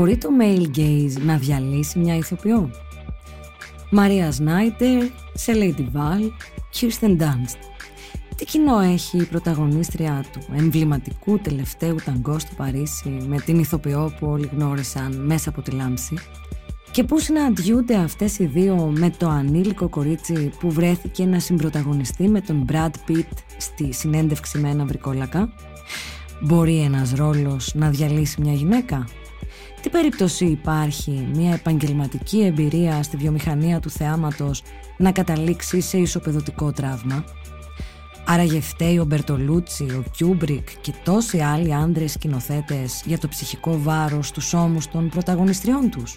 [0.00, 2.70] Μπορεί το male gaze να διαλύσει μια ηθοποιό;
[3.90, 5.02] Μαρία Σνάιτερ,
[5.34, 6.30] σε Lady Val,
[6.74, 7.58] Kirsten Dunst.
[8.36, 14.26] Τι κοινό έχει η πρωταγωνίστρια του εμβληματικού τελευταίου ταγκό στο Παρίσι με την ηθοποιό που
[14.26, 16.14] όλοι γνώρισαν μέσα από τη λάμψη;
[16.90, 22.40] Και πού συναντιούνται αυτές οι δύο με το ανήλικο κορίτσι που βρέθηκε να συμπροταγωνιστεί με
[22.40, 25.52] τον Brad Pitt στη συνέντευξη με ένα βρικόλακα;
[26.40, 29.06] Μπορεί ένας ρόλος να διαλύσει μια γυναίκα;
[29.82, 34.62] Τι περίπτωση υπάρχει μια επαγγελματική εμπειρία στη βιομηχανία του θεάματος
[34.96, 37.24] να καταλήξει σε ισοπεδωτικό τραύμα;
[38.26, 44.26] Άραγε φταίει ο Μπερτολούτσι, ο Κιούμπρικ και τόσοι άλλοι άνδρες σκηνοθέτες για το ψυχικό βάρος
[44.26, 46.16] στους ώμους των πρωταγωνιστριών τους;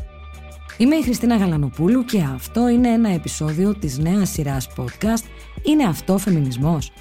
[0.77, 5.23] Είμαι η Χριστίνα Γαλανοπούλου και αυτό είναι ένα επεισόδιο της νέας σειράς podcast
[5.63, 6.91] «Είναι αυτό φεμινισμός».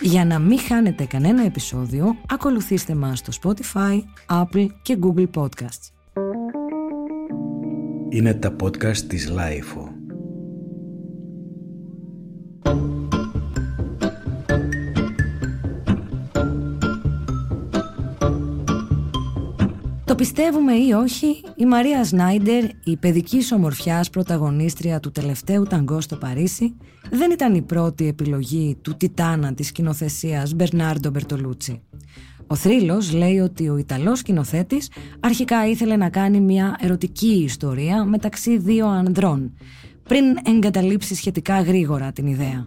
[0.00, 4.02] Για να μην χάνετε κανένα επεισόδιο, ακολουθήστε μας στο Spotify,
[4.42, 5.90] Apple και Google Podcasts.
[8.08, 9.94] Είναι τα podcast της Lifeo.
[20.04, 26.16] Το πιστεύουμε ή όχι, η Μαρία Σνάιντερ, η παιδική ομορφιάς πρωταγωνίστρια του τελευταίου ταγκό στο
[26.16, 26.74] Παρίσι,
[27.10, 31.82] δεν ήταν η πρώτη επιλογή του τιτάνα της σκηνοθεσίας Μπερνάρντο Μπερτολούτσι.
[32.46, 38.58] Ο θρύλος λέει ότι ο Ιταλός σκηνοθέτης αρχικά ήθελε να κάνει μια ερωτική ιστορία μεταξύ
[38.58, 39.52] δύο ανδρών,
[40.02, 42.66] πριν εγκαταλείψει σχετικά γρήγορα την ιδέα.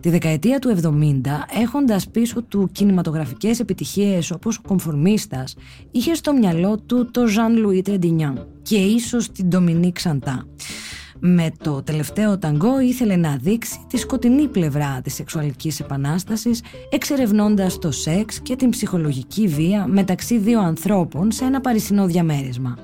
[0.00, 1.20] Τη δεκαετία του 70,
[1.60, 5.56] έχοντας πίσω του κινηματογραφικές επιτυχίες όπως ο Κομφορμίστας,
[5.90, 10.46] είχε στο μυαλό του το Jean-Louis Trintignant και ίσως την Dominique Σαντά.
[11.18, 17.90] Με το τελευταίο ταγκό ήθελε να δείξει τη σκοτεινή πλευρά της σεξουαλικής επανάστασης εξερευνώντας το
[17.90, 22.78] σεξ και την ψυχολογική βία μεταξύ δύο ανθρώπων σε ένα παρισινό διαμέρισμα.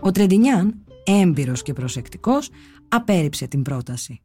[0.00, 2.50] Ο Τρεντινιάν, έμπειρος και προσεκτικός,
[2.88, 4.20] απέρριψε την πρόταση.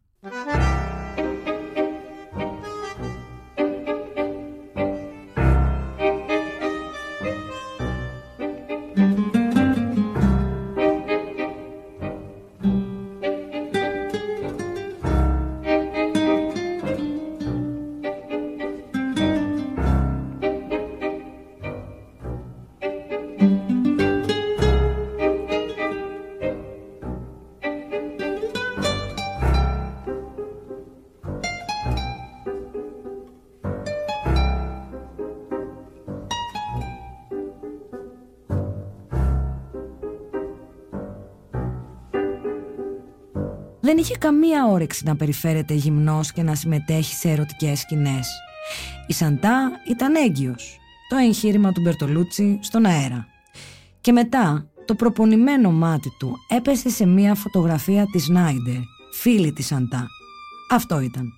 [43.86, 48.28] Δεν είχε καμία όρεξη να περιφέρεται γυμνός και να συμμετέχει σε ερωτικές σκηνές.
[49.08, 50.78] Η Σαντά ήταν έγκυος,
[51.10, 53.28] το εγχείρημα του Μπερτολούτσι στον αέρα.
[54.02, 58.82] Και μετά το προπονημένο μάτι του έπεσε σε μία φωτογραφία της Νάιντερ,
[59.14, 60.08] φίλη της Σαντά.
[60.72, 61.34] Αυτό ήταν.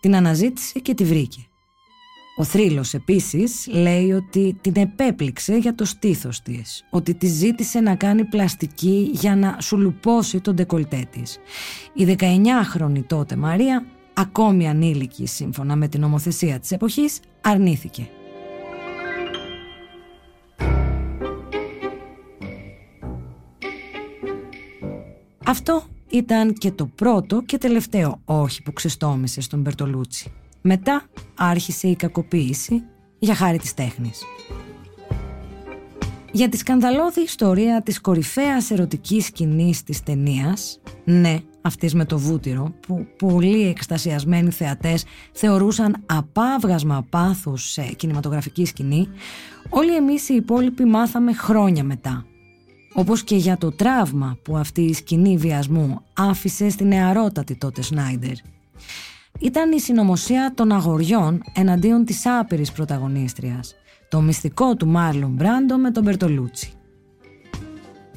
[0.00, 1.46] Την αναζήτησε και τη βρήκε.
[2.38, 7.94] Ο θρύλος επίσης λέει ότι την επέπληξε για το στήθος της, ότι τη ζήτησε να
[7.94, 11.38] κάνει πλαστική για να σουλουπώσει τον ντεκολτέ της.
[11.94, 18.08] Η 19χρονη τότε Μαρία, ακόμη ανήλικη σύμφωνα με την ομοθεσία της εποχής, αρνήθηκε.
[25.44, 30.32] Αυτό ήταν και το πρώτο και τελευταίο όχι που ξεστόμησε στον Μπερτολούτσι.
[30.68, 31.02] Μετά
[31.34, 32.82] άρχισε η κακοποίηση
[33.18, 34.24] για χάρη της τέχνης.
[36.32, 42.74] Για τη σκανδαλώδη ιστορία της κορυφαίας ερωτικής σκηνής της ταινίας, ναι, αυτής με το βούτυρο,
[42.86, 49.08] που πολλοί εκστασιασμένοι θεατές θεωρούσαν απάβγασμα πάθους σε κινηματογραφική σκηνή,
[49.68, 52.26] όλοι εμείς οι υπόλοιποι μάθαμε χρόνια μετά.
[52.92, 58.34] Όπως και για το τραύμα που αυτή η σκηνή βιασμού άφησε στην νεαρότατη τότε Σνάιντερ
[59.40, 63.74] ήταν η συνωμοσία των αγοριών εναντίον της άπειρης πρωταγωνίστριας,
[64.08, 66.70] το μυστικό του Μάρλον Μπράντο με τον Μπερτολούτσι.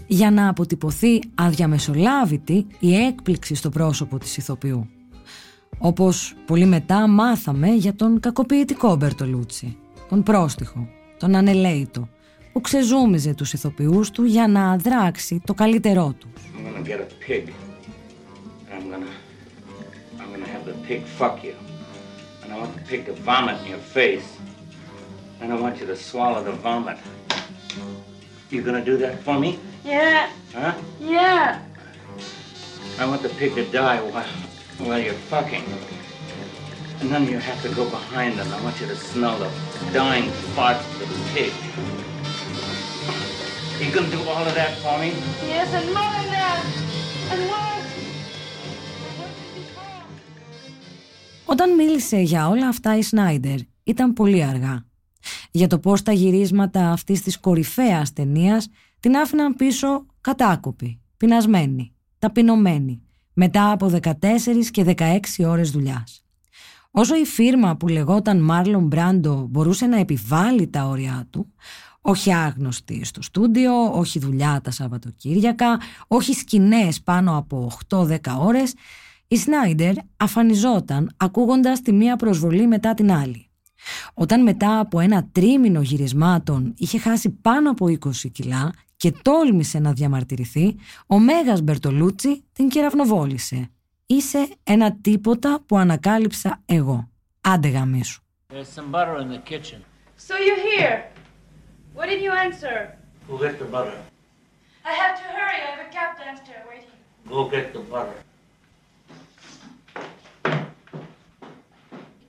[0.07, 4.89] Για να αποτυπωθεί αδιαμεσολάβητη η έκπληξη στο πρόσωπο της ηθοποιού.
[5.77, 9.77] Όπως πολύ μετά μάθαμε για τον κακοποιητικό Μπερτολούτσι,
[10.09, 10.87] τον πρόστιχο,
[11.19, 12.09] τον ανελέητο,
[12.53, 16.27] που ξεζούμιζε τους ηθοποιούς του για να αδράξει το καλύτερό του.
[16.85, 17.53] the pig
[20.97, 21.55] fuck you.
[22.43, 24.37] And I want the pig to vomit in your face.
[25.39, 26.97] And I want you to swallow the vomit.
[28.49, 29.59] You gonna do that for me?
[29.85, 30.29] Yeah.
[30.53, 30.73] Huh?
[30.99, 31.61] Yeah.
[32.97, 34.23] I want the pig to die while,
[34.79, 35.63] while you're fucking.
[37.01, 38.51] And then you have to go behind them.
[38.51, 39.49] I want you to smell the
[39.93, 41.53] dying farts of the pig.
[43.79, 45.13] You gonna do all of that for me?
[45.47, 46.65] Yes, and more than that.
[47.31, 47.69] And more.
[51.51, 54.85] Όταν μίλησε για όλα αυτά η Σνάιντερ ήταν πολύ αργά.
[55.51, 58.67] Για το πώς τα γυρίσματα αυτής της κορυφαίας ταινίας
[58.99, 63.01] την άφηναν πίσω κατάκοπη, πεινασμένη, ταπεινωμένη,
[63.33, 66.25] μετά από 14 και 16 ώρες δουλειάς.
[66.91, 71.53] Όσο η φίρμα που λεγόταν Μάρλον Μπράντο μπορούσε να επιβάλλει τα όρια του,
[72.01, 78.73] όχι άγνωστη στο στούντιο, όχι δουλειά τα Σαββατοκύριακα, όχι σκηνές πάνω από 8-10 ώρες,
[79.31, 83.49] η Σνάιντερ αφανιζόταν ακούγοντας τη μία προσβολή μετά την άλλη.
[84.13, 87.97] Όταν μετά από ένα τρίμηνο γυρισμάτων είχε χάσει πάνω από 20
[88.31, 90.75] κιλά και τόλμησε να διαμαρτυρηθεί,
[91.07, 93.69] ο Μέγας Μπερτολούτσι την κεραυνοβόλησε.
[94.05, 97.09] Είσαι ένα τίποτα που ανακάλυψα εγώ.
[97.41, 98.21] Άντε γαμίσου.
[98.53, 99.79] There's some butter in the kitchen.
[100.27, 100.97] So you're here.
[101.95, 102.75] What did you answer?
[103.29, 103.97] Go get the butter.
[104.91, 105.57] I have to hurry.
[105.65, 106.97] I have a cab downstairs waiting.
[107.33, 108.17] Go get the butter.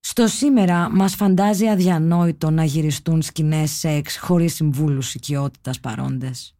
[0.00, 6.54] Στο σήμερα μας φαντάζει αδιανόητο να γυριστούν σκηνές σεξ χωρίς συμβούλους οικειότητας παρόντες.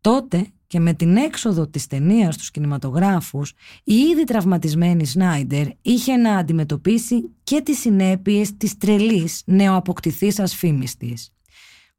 [0.00, 3.52] Τότε και με την έξοδο της ταινίας στους κινηματογράφους,
[3.84, 11.30] η ήδη τραυματισμένη Σνάιντερ είχε να αντιμετωπίσει και τις συνέπειες της τρελής νεοαποκτηθής φήμης της.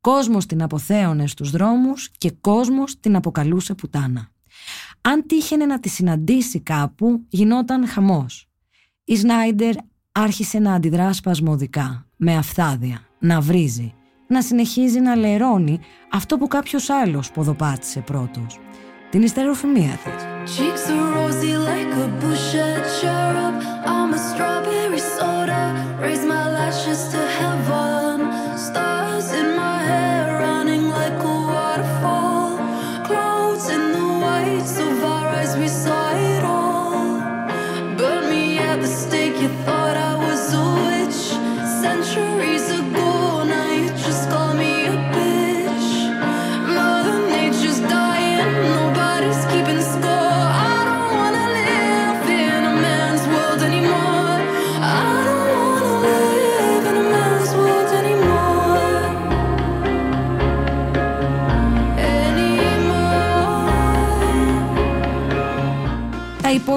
[0.01, 4.31] Κόσμος την αποθέωνε στους δρόμους και κόσμος την αποκαλούσε πουτάνα.
[5.01, 8.46] Αν τύχαινε να τη συναντήσει κάπου, γινόταν χαμός.
[9.09, 9.73] Η Σνάιντερ
[10.11, 13.93] άρχισε να αντιδρά σπασμωδικά, με αφθάδια, να βρίζει,
[14.27, 15.79] να συνεχίζει να λερώνει
[16.11, 18.59] αυτό που κάποιος άλλος ποδοπάτησε πρώτος.
[19.09, 20.23] Την ιστεροφημία της.
[20.55, 23.55] Cheeks are rosy like a Boucher cherub.
[23.91, 25.63] I'm a strawberry soda.
[26.05, 28.17] Raise my lashes to heaven.
[28.67, 32.49] Stars in my hair running like a waterfall.
[33.07, 34.75] Clouds in the whites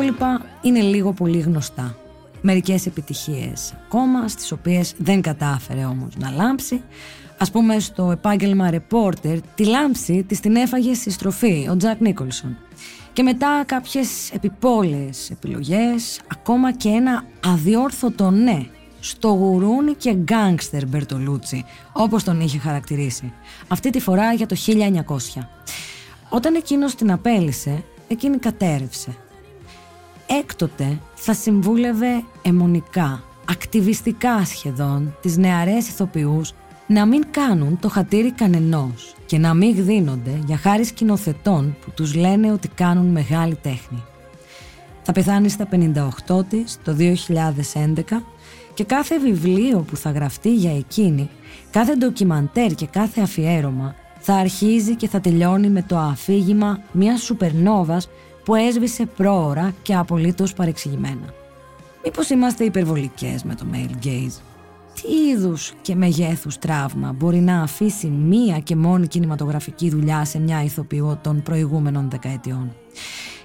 [0.03, 1.97] υπόλοιπα είναι λίγο πολύ γνωστά.
[2.41, 6.83] Μερικές επιτυχίες ακόμα, στις οποίες δεν κατάφερε όμως να λάμψει.
[7.39, 12.57] Ας πούμε στο επάγγελμα reporter, τη λάμψη της την έφαγε στη στροφή ο Τζακ Νίκολσον.
[13.13, 18.67] Και μετά κάποιες επιπόλαιες επιλογές, ακόμα και ένα αδιόρθωτο ναι
[19.01, 23.33] στο γουρούνι και γκάνγκστερ Μπερτολούτσι, όπως τον είχε χαρακτηρίσει.
[23.69, 25.49] Αυτή τη φορά για το 1900.
[26.29, 29.17] Όταν εκείνος την απέλησε, εκείνη κατέρευσε.
[30.39, 36.53] Έκτοτε θα συμβούλευε αιμονικά, ακτιβιστικά σχεδόν, τις νεαρές ηθοποιούς
[36.87, 42.15] να μην κάνουν το χατήρι κανενός και να μην γδίνονται για χάρη σκηνοθετών που τους
[42.15, 44.03] λένε ότι κάνουν μεγάλη τέχνη.
[45.03, 45.69] Θα πεθάνει στα
[46.27, 47.15] 58 της το 2011
[48.75, 51.31] και κάθε βιβλίο που θα γραφτεί για εκείνη,
[51.71, 58.09] κάθε ντοκιμαντέρ και κάθε αφιέρωμα θα αρχίζει και θα τελειώνει με το αφήγημα μιας σουπερνόβας
[58.51, 61.35] που έσβησε πρόωρα και απολύτως παρεξηγημένα.
[62.05, 64.41] Μήπως είμαστε υπερβολικές με το male gaze;
[64.95, 70.63] Τι είδους και μεγέθους τραύμα μπορεί να αφήσει μία και μόνη κινηματογραφική δουλειά σε μια
[70.63, 72.73] ηθοποιό των προηγούμενων δεκαετιών;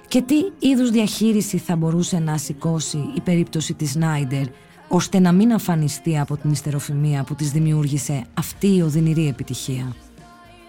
[0.08, 4.46] Και τι είδους διαχείριση θα μπορούσε να σηκώσει η περίπτωση της Σνάιντερ
[4.88, 9.96] ώστε να μην αφανιστεί από την ιστεροφημία που της δημιούργησε αυτή η οδυνηρή επιτυχία;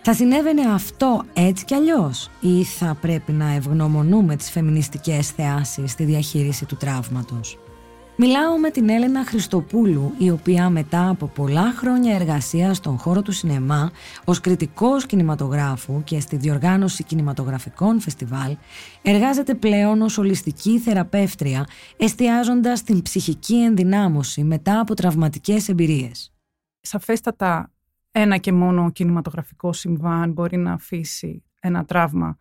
[0.10, 6.04] Θα συνέβαινε αυτό έτσι κι αλλιώς ή θα πρέπει να ευγνωμονούμε τις φεμινιστικές θεάσεις στη
[6.04, 7.58] διαχείριση του τραύματος;
[8.16, 13.32] Μιλάω με την Έλενα Χριστοπούλου, η οποία μετά από πολλά χρόνια εργασίας στον χώρο του
[13.32, 13.92] σινεμά,
[14.26, 18.58] ως κριτικός κινηματογράφου και στη διοργάνωση κινηματογραφικών φεστιβάλ,
[19.02, 26.32] εργάζεται πλέον ως ολιστική θεραπεύτρια, εστιάζοντας την ψυχική ενδυνάμωση μετά από τραυματικές εμπειρίες.
[26.82, 27.72] Σαφέστατα
[28.20, 32.38] ένα και μόνο κινηματογραφικό συμβάν μπορεί να αφήσει ένα τραύμα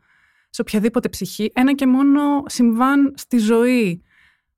[0.50, 1.50] σε οποιαδήποτε ψυχή.
[1.54, 4.02] Ένα και μόνο συμβάν στη ζωή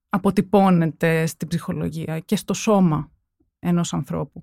[0.08, 3.10] αποτυπώνεται στην ψυχολογία και στο σώμα
[3.58, 4.42] ενός ανθρώπου.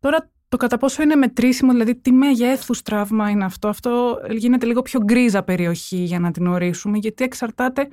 [0.00, 4.82] Τώρα το κατά πόσο είναι μετρήσιμο, δηλαδή τι μεγέθους τραύμα είναι αυτό, αυτό γίνεται λίγο
[4.82, 7.88] πιο γκρίζα περιοχή για να την ορίσουμε, γιατί εξαρτάται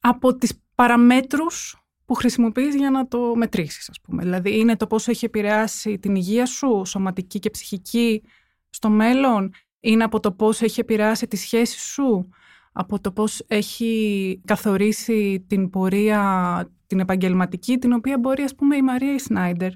[0.00, 4.22] από τις παραμέτρους που χρησιμοποιείς για να το μετρήσεις, ας πούμε.
[4.22, 8.22] Δηλαδή είναι το πόσο έχει επηρεάσει την υγεία σου, σωματική και ψυχική,
[8.70, 12.28] στο μέλλον, είναι από το πώς έχει επηρεάσει τη σχέση σου,
[12.72, 18.82] από το πώς έχει καθορίσει την πορεία, την επαγγελματική, την οποία μπορεί, ας πούμε, η
[18.82, 19.70] Μαρία Σνάιντερ.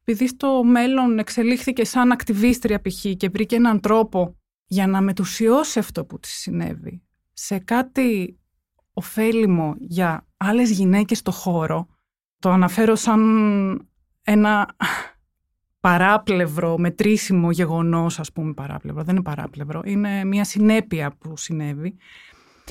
[0.00, 3.04] Επειδή στο μέλλον εξελίχθηκε σαν ακτιβίστρια π.χ.
[3.16, 4.36] και βρήκε έναν τρόπο
[4.66, 8.38] για να μετουσιώσει αυτό που της συνέβη σε κάτι
[8.92, 11.86] ωφέλιμο για άλλες γυναίκες στο χώρο,
[12.38, 13.20] το αναφέρω σαν
[14.22, 14.76] ένα
[15.80, 21.96] παράπλευρο, μετρήσιμο γεγονός, ας πούμε παράπλευρο, δεν είναι παράπλευρο, είναι μια συνέπεια που συνέβη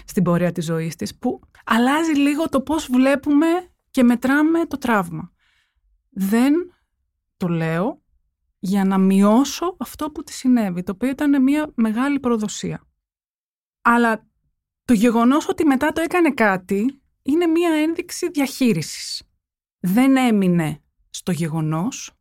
[0.05, 3.47] στην πορεία της ζωής της, που αλλάζει λίγο το πώς βλέπουμε
[3.91, 5.31] και μετράμε το τραύμα.
[6.09, 6.53] Δεν
[7.37, 8.01] το λέω
[8.59, 12.87] για να μειώσω αυτό που της συνέβη, το οποίο ήταν μια μεγάλη προδοσία.
[13.81, 14.27] Αλλά
[14.85, 19.23] το γεγονός ότι μετά το έκανε κάτι είναι μια ένδειξη διαχείρισης.
[19.79, 22.11] Δεν έμεινε στο γεγονός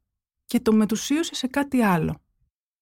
[0.47, 2.21] και το μετουσίωσε σε κάτι άλλο.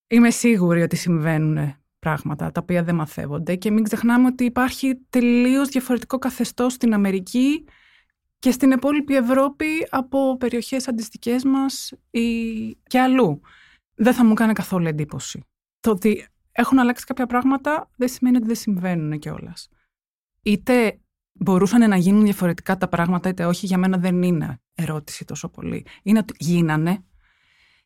[0.06, 5.68] Είμαι σίγουρη ότι συμβαίνουν πράγματα τα οποία δεν μαθεύονται και μην ξεχνάμε ότι υπάρχει τελείως
[5.68, 7.64] διαφορετικό καθεστώς στην Αμερική
[8.38, 13.40] και στην υπόλοιπη Ευρώπη από περιοχές αντιστοιχές μας ή και αλλού.
[13.94, 15.44] Δεν θα μου κάνει καθόλου εντύπωση.
[15.80, 19.68] Το ότι έχουν αλλάξει κάποια πράγματα δεν σημαίνει ότι δεν συμβαίνουν κιόλας.
[20.42, 21.00] Είτε
[21.32, 25.86] μπορούσαν να γίνουν διαφορετικά τα πράγματα, είτε όχι, για μένα δεν είναι ερώτηση τόσο πολύ.
[26.02, 27.04] Είναι ότι γίνανε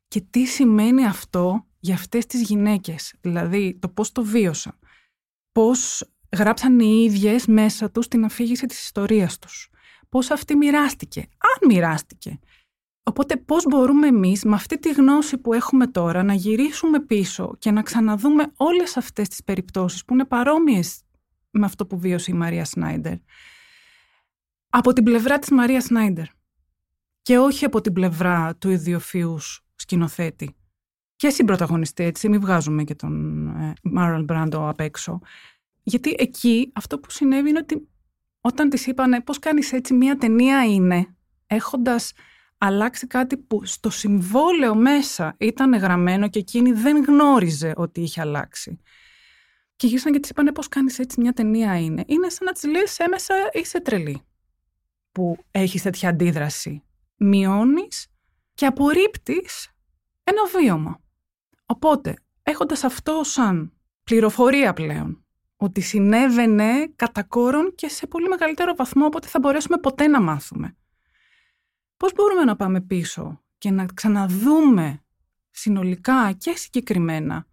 [0.09, 4.79] και τι σημαίνει αυτό για αυτές τις γυναίκες; Δηλαδή, το πώς το βίωσαν.
[5.53, 9.71] Πώς γράψαν οι ίδιες μέσα τους την αφήγηση της ιστορίας τους.
[10.09, 11.21] Πώς αυτή μοιράστηκε.
[11.21, 12.39] Αν μοιράστηκε.
[13.03, 17.71] Οπότε πώς μπορούμε εμείς με αυτή τη γνώση που έχουμε τώρα να γυρίσουμε πίσω και
[17.71, 21.01] να ξαναδούμε όλες αυτές τις περιπτώσεις που είναι παρόμοιες
[21.59, 23.15] με αυτό που βίωσε η Μαρία Σνάιντερ.
[24.69, 26.27] Από την πλευρά της Μαρία Σνάιντερ
[27.23, 30.57] και όχι από την πλευρά του ιδιοφύους σκηνοθέτη.
[31.17, 33.47] Και συμπροταγωνιστή έτσι, μην βγάζουμε και τον
[33.83, 35.21] Μάρολ Μπράντο απ' έξω.
[35.83, 37.89] Γιατί εκεί αυτό που συνέβη είναι ότι
[38.41, 42.13] όταν της είπανε πώς κάνεις έτσι μια ταινία είναι, έχοντας
[42.59, 48.81] αλλάξει κάτι που στο συμβόλαιο μέσα ήταν γραμμένο και εκείνη δεν γνώριζε ότι είχε αλλάξει.
[49.77, 52.05] Και γύρισαν και της είπανε πώς κάνεις έτσι μια ταινία είναι.
[52.07, 54.23] Είναι σαν να της λες έμεσα είσαι τρελή
[55.13, 56.83] που έχεις τέτοια αντίδραση.
[57.17, 58.07] Μειώνεις
[58.55, 59.71] και απορρίπτεις
[60.25, 61.01] ένα βίωμα.
[61.67, 63.73] Οπότε, έχοντας αυτό σαν
[64.05, 65.25] πληροφορία πλέον,
[65.57, 70.21] ότι συνέβαινε κατά κόρον και σε πολύ μεγαλύτερο βαθμό από ότι θα μπορέσουμε ποτέ να
[70.21, 70.77] μάθουμε.
[71.97, 75.05] Πώς μπορούμε να πάμε πίσω και να ξαναδούμε
[75.51, 77.47] συνολικά και συγκεκριμένα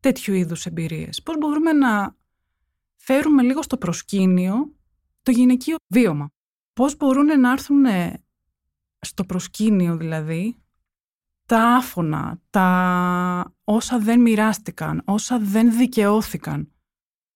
[0.00, 1.22] τέτοιου είδους εμπειρίες.
[1.22, 2.16] Πώς μπορούμε να
[2.96, 4.74] φέρουμε λίγο στο προσκήνιο
[5.22, 6.30] το γυναικείο βίωμα.
[6.72, 7.84] Πώς μπορούν να έρθουν
[9.00, 10.62] στο προσκήνιο δηλαδή
[11.46, 16.72] τα άφωνα, τα όσα δεν μοιράστηκαν, όσα δεν δικαιώθηκαν,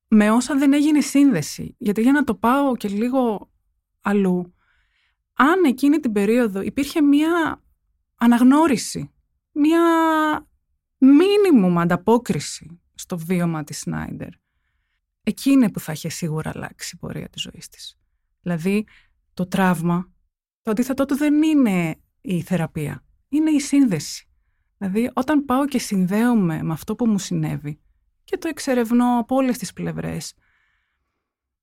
[0.09, 1.75] με όσα δεν έγινε σύνδεση.
[1.79, 3.51] Γιατί για να το πάω και λίγο
[4.01, 4.55] αλλού,
[5.33, 7.63] αν εκείνη την περίοδο υπήρχε μία
[8.17, 9.11] αναγνώριση,
[9.53, 9.83] μία
[11.05, 14.29] μίνιμουμ ανταπόκριση στο βίωμα της Σνάιντερ,
[15.23, 17.99] εκείνη που θα είχε σίγουρα αλλάξει η πορεία της ζωής της.
[18.41, 18.87] Δηλαδή,
[19.35, 20.13] το τραύμα,
[20.63, 24.29] το αντίθετό του δεν είναι η θεραπεία, είναι η σύνδεση.
[24.79, 27.81] Δηλαδή, όταν πάω και συνδέομαι με αυτό που μου συνέβη
[28.25, 30.35] και το εξερευνώ από όλες τις πλευρές,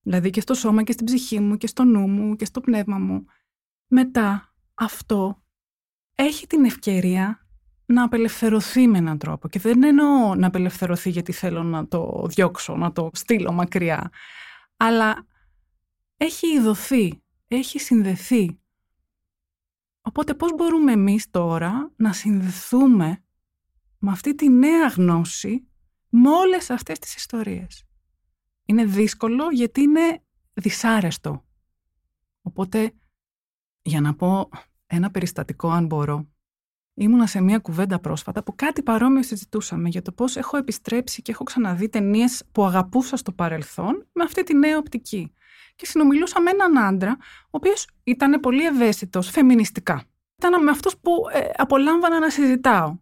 [0.02, 2.98] δηλαδή και στο σώμα και στην ψυχή μου και στο νου μου και στο πνεύμα
[2.98, 3.26] μου,
[3.88, 5.44] μετά αυτό
[6.16, 7.48] έχει την ευκαιρία
[7.92, 9.48] να απελευθερωθεί με έναν τρόπο.
[9.48, 14.12] Και δεν εννοώ να απελευθερωθεί γιατί θέλω να το διώξω, να το στείλω μακριά.
[14.78, 15.26] Αλλά
[16.18, 18.60] έχει ειδωθεί, έχει συνδεθεί.
[20.02, 23.24] Οπότε πώς μπορούμε εμείς τώρα να συνδεθούμε
[23.98, 25.68] με αυτή τη νέα γνώση
[26.10, 27.84] με όλες αυτές τις ιστορίες;
[28.66, 31.46] Είναι δύσκολο γιατί είναι δυσάρεστο.
[32.42, 32.94] Οπότε
[33.82, 34.50] για να πω
[34.88, 36.30] ένα περιστατικό αν μπορώ.
[37.02, 41.32] Ήμουνα σε μια κουβέντα πρόσφατα που κάτι παρόμοιο συζητούσαμε για το πώς έχω επιστρέψει και
[41.32, 45.34] έχω ξαναδεί ταινίες που αγαπούσα στο παρελθόν με αυτή τη νέα οπτική.
[45.76, 50.04] Και συνομιλούσα με έναν άντρα, ο οποίος ήταν πολύ ευαίσθητος φεμινιστικά.
[50.38, 52.98] Ήταν με αυτούς που ε, απολάμβανα να συζητάω.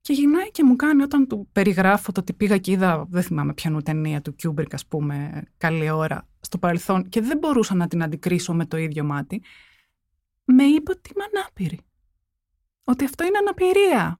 [0.00, 3.54] Και γυρνάει και μου κάνει όταν του περιγράφω το ότι πήγα και είδα, δεν θυμάμαι
[3.54, 8.02] ποιανού ταινία του Κιούμπρικ, ας πούμε, καλή ώρα στο παρελθόν και δεν μπορούσα να την
[8.02, 9.42] αντικρίσω με το ίδιο μάτι
[10.44, 11.80] με είπε ότι είμαι ανάπηρη.
[12.90, 14.19] Ότι αυτό είναι αναπηρία.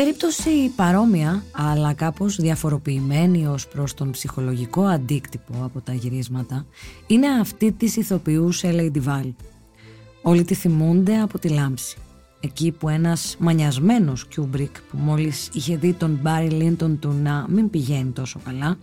[0.00, 6.66] Περίπτωση παρόμοια, αλλά κάπως διαφοροποιημένη ως προς τον ψυχολογικό αντίκτυπο από τα γυρίσματα,
[7.06, 9.32] είναι αυτή της ηθοποιού Σέλεϊ Ντιβάλ.
[10.22, 11.96] Όλοι τη θυμούνται από τη λάμψη.
[12.40, 17.70] Εκεί που ένας μανιασμένος Κιούμπρικ που μόλις είχε δει τον Μπάρι Λίντον του να μην
[17.70, 18.78] πηγαίνει τόσο καλά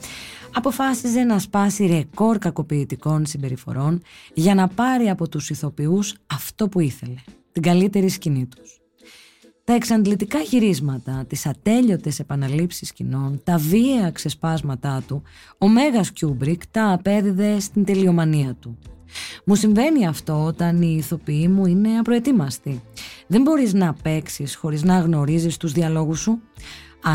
[0.54, 4.02] αποφάσιζε να σπάσει ρεκόρ κακοποιητικών συμπεριφορών
[4.34, 7.22] για να πάρει από τους ηθοποιούς αυτό που ήθελε,
[7.52, 8.77] την καλύτερη σκηνή τους.
[9.68, 15.22] Τα εξαντλητικά γυρίσματα, τις ατέλειωτες επαναλήψεις σκηνών, τα βίαια ξεσπάσματά του,
[15.58, 18.78] ο Μέγας Κιούμπρικ τα απέδιδε στην τελειομανία του.
[19.46, 22.82] Μου συμβαίνει αυτό όταν οι ηθοποιοί μου είναι απροετοίμαστοι.
[23.28, 26.42] Δεν μπορείς να παίξεις χωρίς να γνωρίζεις τους διαλόγους σου.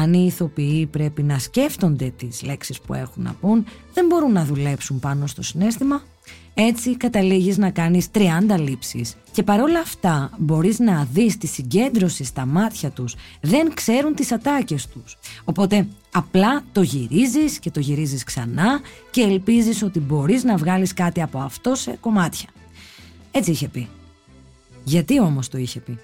[0.00, 4.44] Αν οι ηθοποιοί πρέπει να σκέφτονται τις λέξεις που έχουν να πούν, δεν μπορούν να
[4.44, 6.02] δουλέψουν πάνω στο συναίσθημα.
[6.54, 12.46] Έτσι καταλήγεις να κάνεις 30 λήψεις και παρόλα αυτά μπορείς να δεις τη συγκέντρωση στα
[12.46, 13.14] μάτια τους.
[13.40, 15.18] Δεν ξέρουν τις ατάκες τους.
[15.44, 18.80] Οπότε απλά το γυρίζεις και το γυρίζεις ξανά
[19.10, 22.48] και ελπίζεις ότι μπορείς να βγάλεις κάτι από αυτό σε κομμάτια.
[23.30, 23.88] Έτσι είχε πει.
[24.84, 25.98] Γιατί όμως το είχε πει;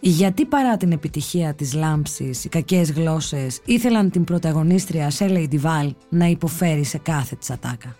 [0.00, 6.26] Γιατί παρά την επιτυχία της λάμψης, οι κακές γλώσσες ήθελαν την πρωταγωνίστρια Σέλεϊ Ντιβάλ να
[6.26, 7.96] υποφέρει σε κάθε της ατάκα.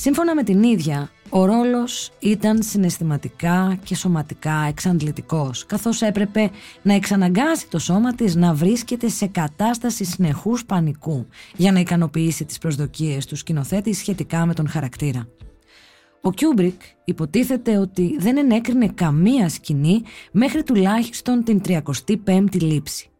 [0.00, 6.50] Σύμφωνα με την ίδια, ο ρόλος ήταν συναισθηματικά και σωματικά εξαντλητικός, καθώς έπρεπε
[6.82, 11.26] να εξαναγκάσει το σώμα της να βρίσκεται σε κατάσταση συνεχούς πανικού
[11.56, 15.28] για να ικανοποιήσει τις προσδοκίες του σκηνοθέτη σχετικά με τον χαρακτήρα.
[16.20, 20.02] Ο Κιούμπρικ υποτίθεται ότι δεν ενέκρινε καμία σκηνή
[20.32, 23.10] μέχρι τουλάχιστον την 35η λήψη.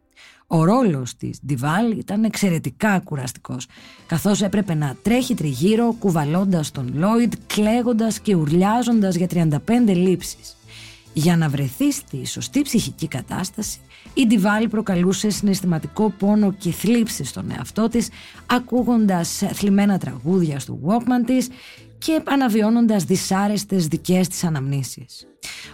[0.47, 3.67] Ο ρόλος της Ντιβάλ ήταν εξαιρετικά κουραστικός,
[4.07, 10.57] καθώς έπρεπε να τρέχει τριγύρω κουβαλώντας τον Λόιντ, κλαίγοντας και ουρλιάζοντας για 35 λήψεις.
[11.13, 13.79] Για να βρεθεί στη σωστή ψυχική κατάσταση,
[14.15, 18.09] η Ντιβάλ προκαλούσε συναισθηματικό πόνο και θλίψη στον εαυτό της,
[18.47, 21.49] ακούγοντας θλιμμένα τραγούδια στο Walkman της
[21.99, 25.27] και αναβιώνοντας δυσάρεστες δικές της αναμνήσεις.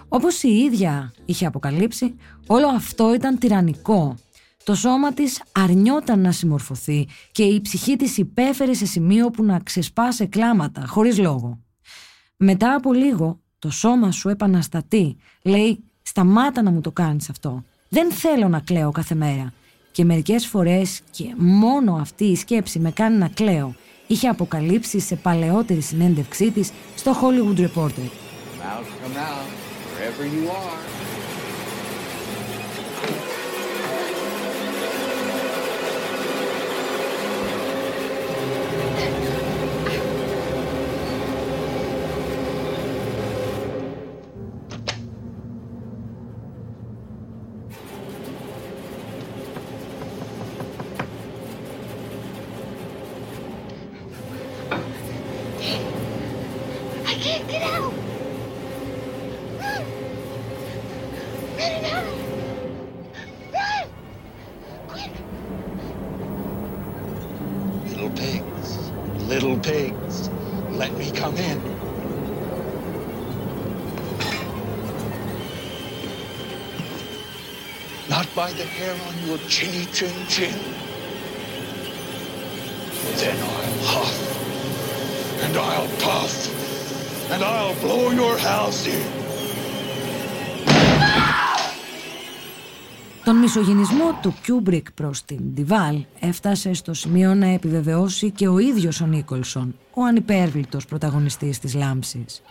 [0.08, 2.14] Όπως η ίδια είχε αποκαλύψει,
[2.46, 4.16] όλο αυτό ήταν τυραννικό
[4.64, 9.58] το σώμα της αρνιόταν να συμμορφωθεί και η ψυχή της υπέφερε σε σημείο που να
[9.58, 11.58] ξεσπάσε κλάματα, χωρίς λόγο.
[12.36, 15.16] Μετά από λίγο, το σώμα σου επαναστατεί.
[15.42, 17.64] Λέει, σταμάτα να μου το κάνεις αυτό.
[17.88, 19.52] Δεν θέλω να κλαίω κάθε μέρα.
[19.92, 23.74] Και μερικές φορές και μόνο αυτή η σκέψη με κάνει να κλαίω.
[24.06, 28.08] Είχε αποκαλύψει σε παλαιότερη συνέντευξή της στο Hollywood Reporter.
[30.14, 31.13] by
[79.48, 80.56] chinny chin chin.
[83.20, 84.14] Then I'll huff,
[85.44, 86.34] and I'll puff,
[87.32, 89.24] and I'll blow your house in.
[93.24, 99.00] Τον μισογυνισμό του Κιούμπρικ προς την Ντιβάλ έφτασε στο σημείο να επιβεβαιώσει και ο ίδιος
[99.00, 102.42] ο Νίκολσον, ο ανυπέρβλητος πρωταγωνιστής της λάμψης.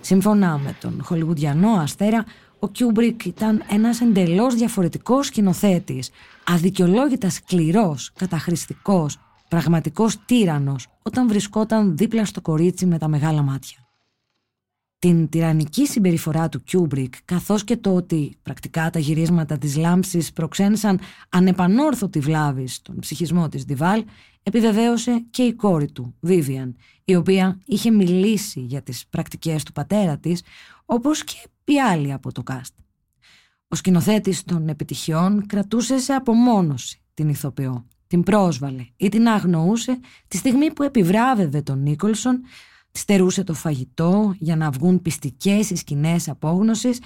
[0.00, 2.24] Σύμφωνα με τον χολιγουδιανό αστέρα,
[2.60, 6.10] ο Κιούμπρικ ήταν ένας εντελώς διαφορετικός σκηνοθέτης,
[6.44, 9.18] αδικαιολόγητα σκληρός, καταχρηστικός,
[9.48, 13.78] πραγματικός τύραννος όταν βρισκόταν δίπλα στο κορίτσι με τα μεγάλα μάτια.
[14.98, 21.00] Την τυραννική συμπεριφορά του Κιούμπρικ, καθώς και το ότι πρακτικά τα γυρίσματα της λάμψης προξένησαν
[21.28, 24.04] ανεπανόρθωτη βλάβη στον ψυχισμό της Ντιβάλ,
[24.42, 30.18] επιβεβαίωσε και η κόρη του, Βίβιαν, η οποία είχε μιλήσει για τις πρακτικές του πατέρα
[30.18, 30.42] της,
[30.84, 31.36] όπως και
[31.72, 32.74] ή άλλοι από το cast.
[33.68, 40.36] Ο σκηνοθέτης των επιτυχιών κρατούσε σε απομόνωση την ηθοποιό, την πρόσβαλε ή την αγνοούσε τη
[40.36, 42.40] στιγμή που επιβράβευε τον Νίκολσον,
[42.90, 46.98] στερούσε το φαγητό για να βγουν πιστικές οι σκηνές απόγνωσης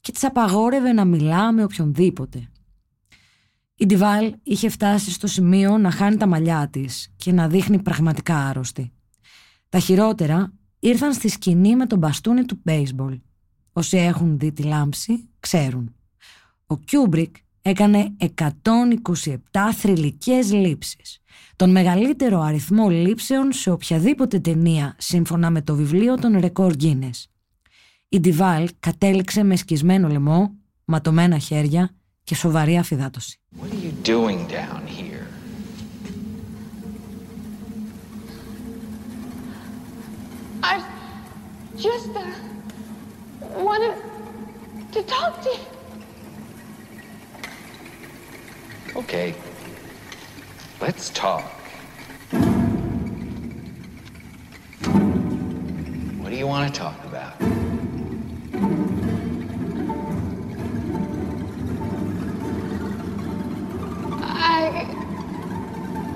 [0.00, 2.48] και της απαγόρευε να μιλά με οποιονδήποτε.
[3.74, 8.36] Η Ντιβάλ είχε φτάσει στο σημείο να χάνει τα μαλλιά της και να δείχνει πραγματικά
[8.36, 8.92] άρρωστη.
[9.68, 13.20] Τα χειρότερα ήρθαν στη σκηνή με το μπαστούνι του μπέισμπολ
[13.72, 15.94] Όσοι έχουν δει τη λάμψη ξέρουν.
[16.66, 19.36] Ο Κιούμπρικ έκανε 127
[19.74, 21.18] θρυλικές λήψεις.
[21.56, 27.24] Τον μεγαλύτερο αριθμό λήψεων σε οποιαδήποτε ταινία σύμφωνα με το βιβλίο των ρεκόρ Guinness.
[28.08, 30.54] Η Ντιβάλ κατέληξε με σκισμένο λαιμό,
[30.84, 31.90] ματωμένα χέρια
[32.24, 33.40] και σοβαρή αφυδάτωση.
[33.60, 35.26] What are you doing down here?
[40.62, 40.74] I
[41.76, 42.51] just uh,
[43.72, 43.96] wanted
[44.92, 45.56] to talk to you.
[48.96, 49.34] Okay.
[50.78, 51.50] Let's talk.
[56.20, 57.32] What do you want to talk about?
[64.20, 64.86] I.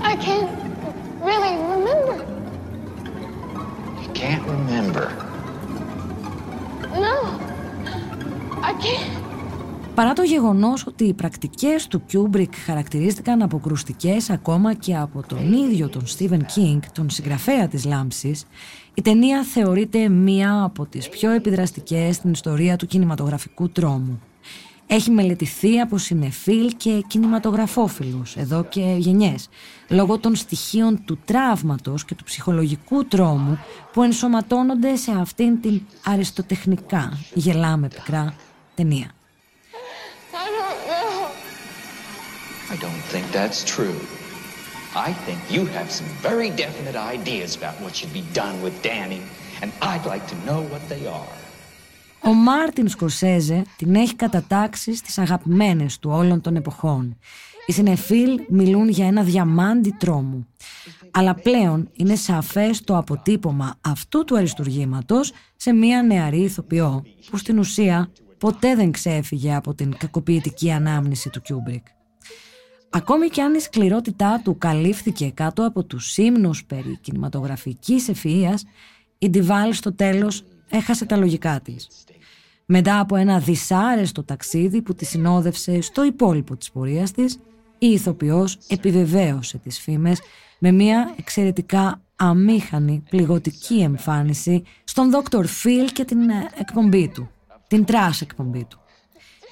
[0.02, 0.55] I can't
[9.96, 15.88] Παρά το γεγονός ότι οι πρακτικές του Κιούμπρικ χαρακτηρίστηκαν αποκρουστικές ακόμα και από τον ίδιο
[15.88, 18.44] τον Στίβεν Κίνγκ, τον συγγραφέα της λάμψης,
[18.94, 24.20] η ταινία θεωρείται μία από τις πιο επιδραστικές στην ιστορία του κινηματογραφικού τρόμου.
[24.86, 29.48] Έχει μελετηθεί από σινεφίλ και κινηματογραφόφιλους εδώ και γενιές,
[29.88, 33.58] λόγω των στοιχείων του τραύματος και του ψυχολογικού τρόμου
[33.92, 38.34] που ενσωματώνονται σε αυτήν την αριστοτεχνικά, γελάμε πικρά,
[38.74, 39.15] ταινία.
[42.72, 43.98] I don't think that's true.
[45.08, 49.22] I think you have some very definite ideas about what should be done with Danny,
[49.62, 51.36] and I'd like to know what they are.
[52.22, 57.18] Ο Μάρτιν Σκορσέζε την έχει κατατάξει στις αγαπημένες του όλων των εποχών.
[57.66, 60.46] Οι σινεφίλ μιλούν για ένα διαμάντι τρόμου.
[61.10, 67.58] Αλλά πλέον είναι σαφές το αποτύπωμα αυτού του αριστουργήματος σε μία νεαρή ηθοποιό που στην
[67.58, 71.86] ουσία ποτέ δεν ξέφυγε από την κακοποιητική ανάμνηση του Κιούμπρικ.
[72.90, 78.60] Ακόμη και αν η σκληρότητά του καλύφθηκε κάτω από τους ύμνους περί κινηματογραφικής ευφυΐας,
[79.18, 81.88] η Ντιβάλ στο τέλος έχασε τα λογικά της.
[82.66, 87.38] Μετά από ένα δυσάρεστο ταξίδι που τη συνόδευσε στο υπόλοιπο της πορείας της,
[87.78, 90.20] η ηθοποιός επιβεβαίωσε τις φήμες
[90.58, 95.40] με μια εξαιρετικά αμήχανη πληγωτική εμφάνιση στον Dr.
[95.40, 97.30] Phil και την ε, εκπομπή του,
[97.66, 98.78] την trash εκπομπή του.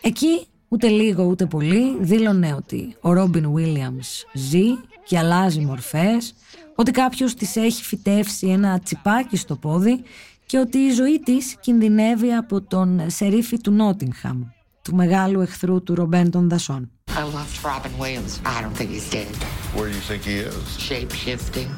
[0.00, 4.64] Εκεί ούτε λίγο ούτε πολύ δήλωνε ότι ο Ρόμπιν Βίλιαμς ζει
[5.04, 6.34] και αλλάζει μορφές,
[6.74, 10.02] ότι κάποιος της έχει φυτεύσει ένα τσιπάκι στο πόδι
[10.46, 14.42] και ότι η ζωή της κινδυνεύει από τον σερίφη του Νότιγχαμ,
[14.82, 16.90] του μεγάλου εχθρού του Ρομπέν των Δασών.
[17.16, 18.32] I loved Robin Williams.
[18.44, 19.32] I don't think he's dead.
[19.74, 20.64] Where do you think he is?
[20.90, 21.68] Shape shifting.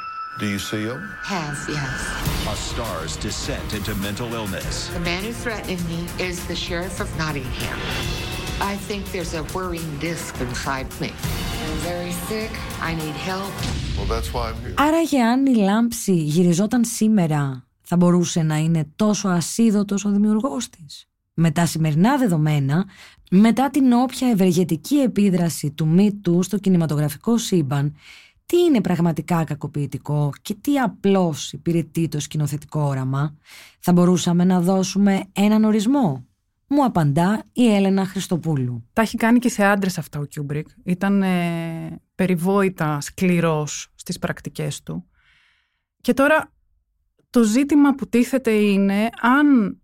[0.40, 1.00] Do you see him?
[1.34, 1.98] Has, yes.
[2.54, 4.74] A star's descent into mental illness.
[5.00, 7.78] The man who's threatening me is the sheriff of Nottingham.
[8.60, 11.10] I think there's a whirring disc inside me.
[11.64, 12.50] I'm very sick.
[12.80, 13.52] I need help.
[13.96, 14.74] Well, that's why I'm here.
[14.76, 21.06] Άραγε αν η λάμψη γυριζόταν σήμερα, θα μπορούσε να είναι τόσο ασίδωτος ο δημιουργός της.
[21.34, 22.84] Με τα σημερινά δεδομένα,
[23.30, 27.94] μετά την όποια ευεργετική επίδραση του Me Too στο κινηματογραφικό σύμπαν,
[28.46, 33.34] τι είναι πραγματικά κακοποιητικό και τι απλώς υπηρετεί το σκηνοθετικό όραμα,
[33.80, 36.24] θα μπορούσαμε να δώσουμε έναν ορισμό.
[36.68, 38.88] Μου απαντά η Έλενα Χριστοπούλου.
[38.92, 40.68] Τα έχει κάνει και σε άντρες αυτά ο Κιούμπρικ.
[40.84, 45.06] Ήταν ε, περιβόητα σκληρός στις πρακτικές του.
[46.00, 46.52] Και τώρα
[47.30, 49.80] το ζήτημα που τίθεται είναι αν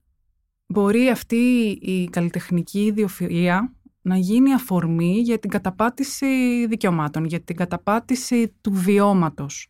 [0.66, 1.37] μπορεί αυτή
[1.83, 3.59] η καλλιτεχνική ιδιοφυΐα
[4.03, 9.68] να γίνει αφορμή για την καταπάτηση δικαιωμάτων, για την καταπάτηση του βιώματος.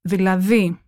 [0.00, 0.80] Δηλαδή,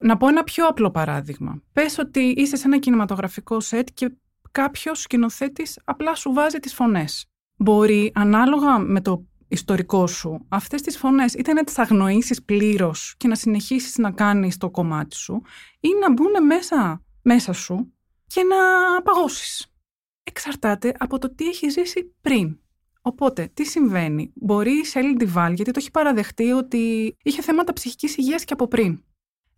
[0.00, 1.62] να πω ένα πιο απλό παράδειγμα.
[1.72, 4.12] Πες ότι είσαι σε ένα κινηματογραφικό σετ και
[4.50, 7.26] κάποιος σκηνοθέτης απλά σου βάζει τις φωνές.
[7.56, 13.28] Μπορεί, ανάλογα με το ιστορικό σου, αυτές τις φωνές είτε να τις αγνοήσεις πλήρως και
[13.28, 15.42] να συνεχίσεις να κάνεις το κομμάτι σου
[15.80, 17.92] ή να μπουν μέσα, μέσα σου
[18.26, 18.56] και να
[19.02, 19.74] παγώσεις.
[20.22, 22.58] Εξαρτάται από το τι έχεις ζήσει πριν.
[23.02, 28.16] Οπότε, τι συμβαίνει; Μπορεί η Σέλεϊ Ντιβάλ, γιατί το έχει παραδεχτεί ότι είχε θέματα ψυχικής
[28.16, 29.02] υγείας και από πριν.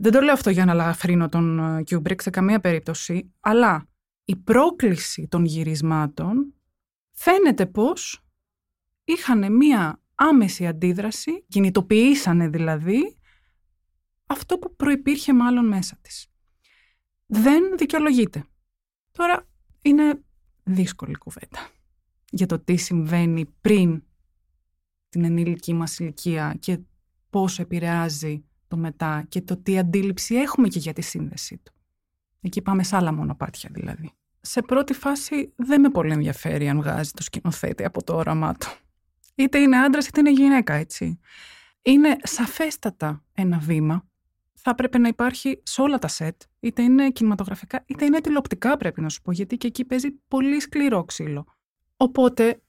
[0.03, 3.88] Δεν το λέω αυτό για να ελαφρύνω τον ε, Κιούμπρικ σε καμία περίπτωση, αλλά
[4.25, 6.55] η πρόκληση των γυρισμάτων
[7.12, 8.25] φαίνεται πως
[9.05, 13.19] είχαν μία άμεση αντίδραση, κινητοποιήσανε δηλαδή
[14.27, 16.27] αυτό που προϋπήρχε μάλλον μέσα της.
[17.27, 18.45] Δεν δικαιολογείται.
[19.11, 19.49] Τώρα
[19.83, 20.23] είναι
[20.62, 21.69] δύσκολη κουβέντα
[22.31, 24.03] για το τι συμβαίνει πριν
[25.09, 26.79] την ενήλικη μας ηλικία και
[27.31, 31.73] πώς επηρεάζει το μετά και το τι αντίληψη έχουμε και για τη σύνδεσή του.
[32.41, 34.11] Εκεί πάμε σε άλλα μονοπάτια δηλαδή.
[34.41, 38.69] σε πρώτη φάση δεν με πολύ ενδιαφέρει αν βγάζει το σκηνοθέτη από το όραμά του.
[39.35, 41.19] Είτε είναι άντρας είτε είναι γυναίκα, έτσι.
[41.83, 44.07] Είναι σαφέστατα ένα βήμα.
[44.53, 49.01] Θα πρέπει να υπάρχει σε όλα τα σετ, είτε είναι κινηματογραφικά, είτε είναι τηλεοπτικά πρέπει
[49.01, 51.47] να σου πω, γιατί και εκεί παίζει πολύ σκληρό ξύλο.
[51.97, 52.63] Οπότε,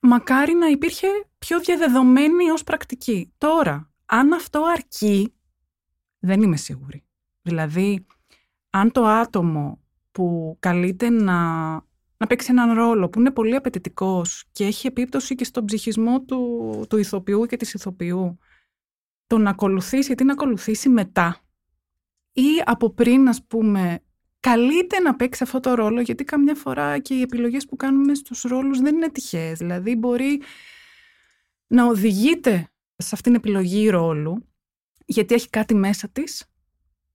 [0.00, 1.06] μακάρι να υπήρχε
[1.38, 3.32] πιο διαδεδομένη ως πρακτική.
[3.38, 5.34] Τώρα, αν αυτό αρκεί,
[6.18, 7.04] δεν είμαι σίγουρη.
[7.42, 8.06] Δηλαδή,
[8.70, 9.80] αν το άτομο
[10.12, 11.70] που καλείται να,
[12.16, 16.84] να παίξει έναν ρόλο που είναι πολύ απαιτητικός και έχει επίπτωση και στον ψυχισμό του,
[16.88, 18.38] του ηθοποιού και της ηθοποιού,
[19.26, 21.40] το να ακολουθήσει, γιατί να ακολουθήσει μετά
[22.32, 24.00] ή από πριν, ας πούμε,
[24.40, 28.42] καλείται να παίξει αυτό το ρόλο, γιατί καμιά φορά και οι επιλογές που κάνουμε στους
[28.42, 29.58] ρόλους δεν είναι τυχαίες.
[29.58, 30.42] Δηλαδή, μπορεί
[31.66, 34.48] να οδηγείται σε αυτήν την επιλογή ρόλου,
[35.06, 36.44] γιατί έχει κάτι μέσα της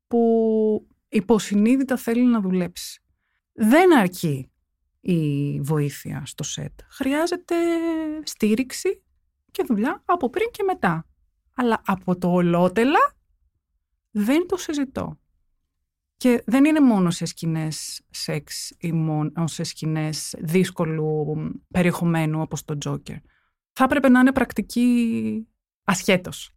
[0.07, 3.01] που υποσυνείδητα θέλει να δουλέψει.
[3.53, 4.51] Δεν αρκεί
[4.99, 6.79] η βοήθεια στο σετ.
[6.89, 7.55] Χρειάζεται
[8.23, 9.03] στήριξη
[9.51, 11.05] και δουλειά από πριν και μετά.
[11.55, 12.99] Αλλά από το ολότελα
[14.11, 15.19] δεν το συζητώ.
[16.17, 21.35] Και δεν είναι μόνο σε σκηνές σεξ ή μόνο σε σκηνές δύσκολου
[21.67, 23.17] περιεχομένου όπως το Τζόκερ.
[23.71, 25.47] Θα έπρεπε να είναι πρακτική
[25.83, 26.51] ασχέτως.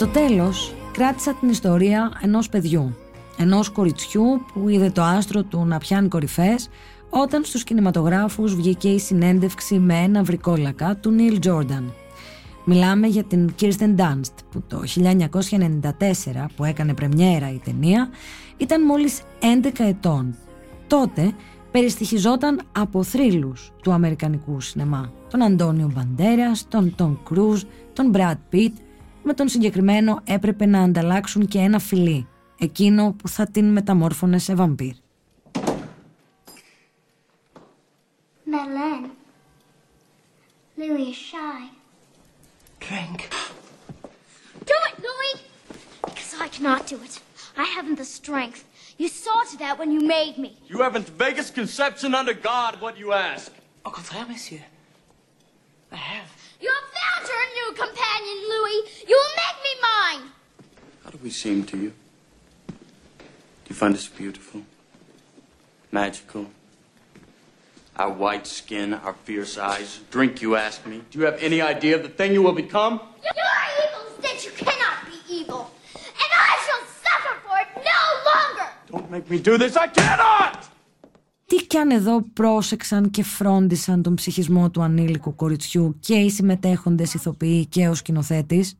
[0.00, 2.96] Το τέλος, κράτησα την ιστορία ενός παιδιού.
[3.38, 6.68] Ενός κοριτσιού που είδε το άστρο του να πιάνει κορυφές
[7.10, 11.92] όταν στους κινηματογράφους βγήκε η συνέντευξη με ένα βρικόλακα του Νίλ Τζόρνταν.
[12.64, 18.08] Μιλάμε για την Kirsten Dunst που το 1994 που έκανε πρεμιέρα η ταινία
[18.56, 19.22] ήταν μόλις
[19.62, 20.34] 11 ετών.
[20.86, 21.32] Τότε
[21.70, 25.12] περιστοιχιζόταν από θρύλους του αμερικανικού σινεμά.
[25.30, 28.76] Τον Αντώνιο Μπαντέρας, τον Τον Κρούζ, τον Μπραντ Πιτ.
[29.22, 32.28] Με τον συγκεκριμένο έπρεπε να ανταλλάξουν και ένα φιλί.
[32.58, 34.94] Εκείνο που θα την μεταμόρφωνε σε βαμπύρ.
[38.52, 39.10] Madeleine.
[40.78, 41.60] Louis is shy.
[42.86, 43.18] Drink.
[44.70, 45.36] Do it, Louis!
[46.08, 47.14] Because I cannot do it.
[47.64, 48.60] I haven't the strength.
[49.02, 50.50] You saw to that when you made me.
[50.72, 53.48] You haven't the vaguest conception under God what you ask.
[53.86, 54.64] Au contraire, monsieur.
[55.92, 56.39] I have.
[56.60, 59.04] You have found your new companion, Louis.
[59.08, 60.30] You will make me mine.
[61.04, 61.92] How do we seem to you?
[62.68, 62.74] Do
[63.70, 64.62] you find us beautiful?
[65.90, 66.50] Magical?
[67.96, 71.02] Our white skin, our fierce eyes, drink, you ask me.
[71.10, 73.00] Do you have any idea of the thing you will become?
[73.22, 75.70] You are evil that you cannot be evil.
[75.94, 78.70] And I shall suffer for it no longer.
[78.90, 79.76] Don't make me do this.
[79.76, 80.68] I cannot!
[81.50, 86.30] Τι ή κι αν εδώ πρόσεξαν και φρόντισαν τον ψυχισμό του ανήλικου κοριτσιού και οι
[86.30, 88.78] συμμετέχοντες ηθοποιοί και ο σκηνοθέτης.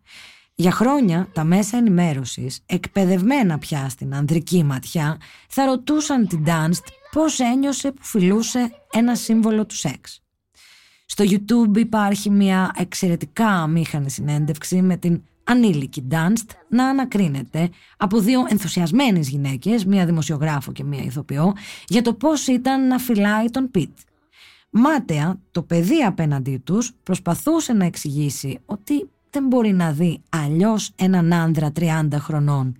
[0.55, 7.39] Για χρόνια τα μέσα ενημέρωσης, εκπαιδευμένα πια στην ανδρική ματιά, θα ρωτούσαν την Ντάνστ πώς
[7.39, 10.23] ένιωσε που φιλούσε ένα σύμβολο του σεξ.
[11.07, 18.45] Στο YouTube υπάρχει μια εξαιρετικά αμήχανη συνέντευξη με την ανήλικη Ντάνστ να ανακρίνεται από δύο
[18.49, 21.53] ενθουσιασμένες γυναίκες, μία δημοσιογράφο και μία ηθοποιό,
[21.87, 23.99] για το πώς ήταν να φυλάει τον Πιτ.
[24.71, 31.33] Μάταια, το παιδί απέναντί τους προσπαθούσε να εξηγήσει ότι δεν μπορεί να δει αλλιώς έναν
[31.33, 32.77] άνδρα 30 χρονών,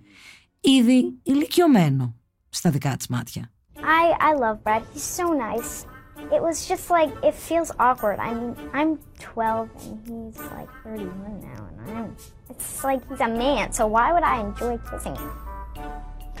[0.59, 2.15] ήδη ηλικιωμένο
[2.49, 3.51] στα δικά της μάτια.
[3.75, 4.83] I, I love Brad.
[4.93, 5.90] He's so nice.
[6.36, 8.18] It was just like, it feels awkward.
[8.18, 12.16] I mean, I'm 12 and he's like 31 now, and I'm,
[12.50, 15.30] it's like he's a man, so why would I enjoy kissing him?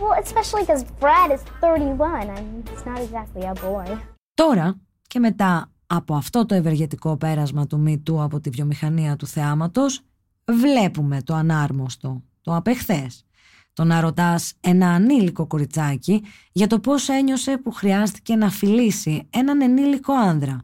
[0.00, 2.30] Well, especially because Brad is 31.
[2.30, 3.98] I mean, he's not exactly a boy.
[4.34, 4.74] Τώρα
[5.06, 10.00] και μετά από αυτό το ευεργετικό πέρασμα του μύτου από τη βιομηχανία του θεάματος,
[10.44, 13.24] βλέπουμε το ανάρμοστο, το απεχθές.
[13.73, 19.61] Το να ρωτάς ένα ανήλικο κοριτσάκι για το πώς ένιωσε που χρειάστηκε να φιλήσει έναν
[19.61, 20.63] ενήλικο άνδρα,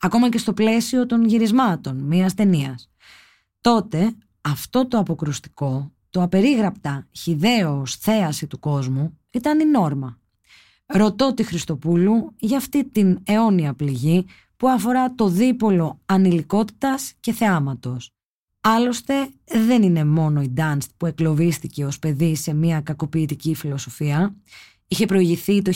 [0.00, 2.90] ακόμα και στο πλαίσιο των γυρισμάτων μιας ταινίας.
[3.60, 10.18] Τότε αυτό το αποκρουστικό, το απερίγραπτα χιδαίος θέαση του κόσμου ήταν η νόρμα.
[10.86, 18.10] Ρωτώ τη Χριστοπούλου για αυτή την αιώνια πληγή που αφορά το δίπολο ανηλικότητας και θεάματος.
[18.66, 24.34] Άλλωστε δεν είναι μόνο η Ντάνστ που εκλοβίστηκε ως παιδί σε μια κακοποιητική φιλοσοφία.
[24.88, 25.72] Είχε προηγηθεί το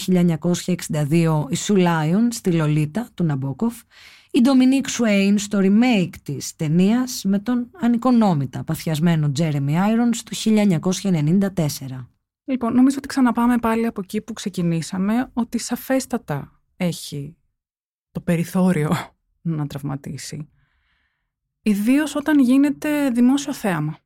[0.91, 3.83] 1962 η Σου Λάιον στη Λολίτα του Ναμπόκοφ,
[4.31, 12.07] η Ντομινίκ Σουέιν στο remake της ταινίας με τον ανοικονόμητα παθιασμένο Τζέρεμι Άιρονς το 1994.
[12.45, 17.37] Λοιπόν, νομίζω ότι ξαναπάμε πάλι από εκεί που ξεκινήσαμε, ότι σαφέστατα έχει
[18.11, 18.91] το περιθώριο
[19.43, 20.49] να τραυματίσει.
[21.69, 23.99] Ιδίως όταν γίνεται δημόσιο θέαμα.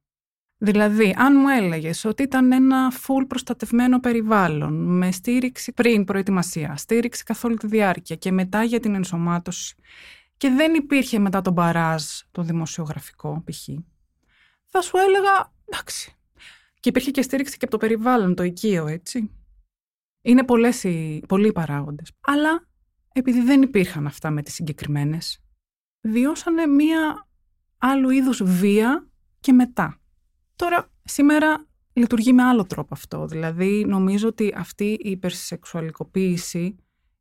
[0.58, 7.22] Δηλαδή, αν μου έλεγες ότι ήταν ένα full προστατευμένο περιβάλλον, με στήριξη πριν προετοιμασία, στήριξη
[7.24, 9.74] καθ' όλη τη διάρκεια και μετά για την ενσωμάτωση
[10.36, 13.68] και δεν υπήρχε μετά τον παράζ το δημοσιογραφικό π.χ.
[14.66, 16.16] Θα σου έλεγα, εντάξει.
[16.80, 19.30] Και υπήρχε και στήριξη και από το περιβάλλον, το οικείο, έτσι.
[20.22, 22.12] Είναι πολλές οι, πολλοί οι παράγοντες.
[22.20, 22.66] Αλλά
[23.12, 25.42] επειδή δεν υπήρχαν αυτά με τις συγκεκριμένες,
[26.00, 27.26] βιώσανε μία
[27.84, 29.08] άλλου είδους βία
[29.40, 30.00] και μετά.
[30.56, 33.26] Τώρα, σήμερα λειτουργεί με άλλο τρόπο αυτό.
[33.26, 36.76] Δηλαδή, νομίζω ότι αυτή η υπερσεξουαλικοποίηση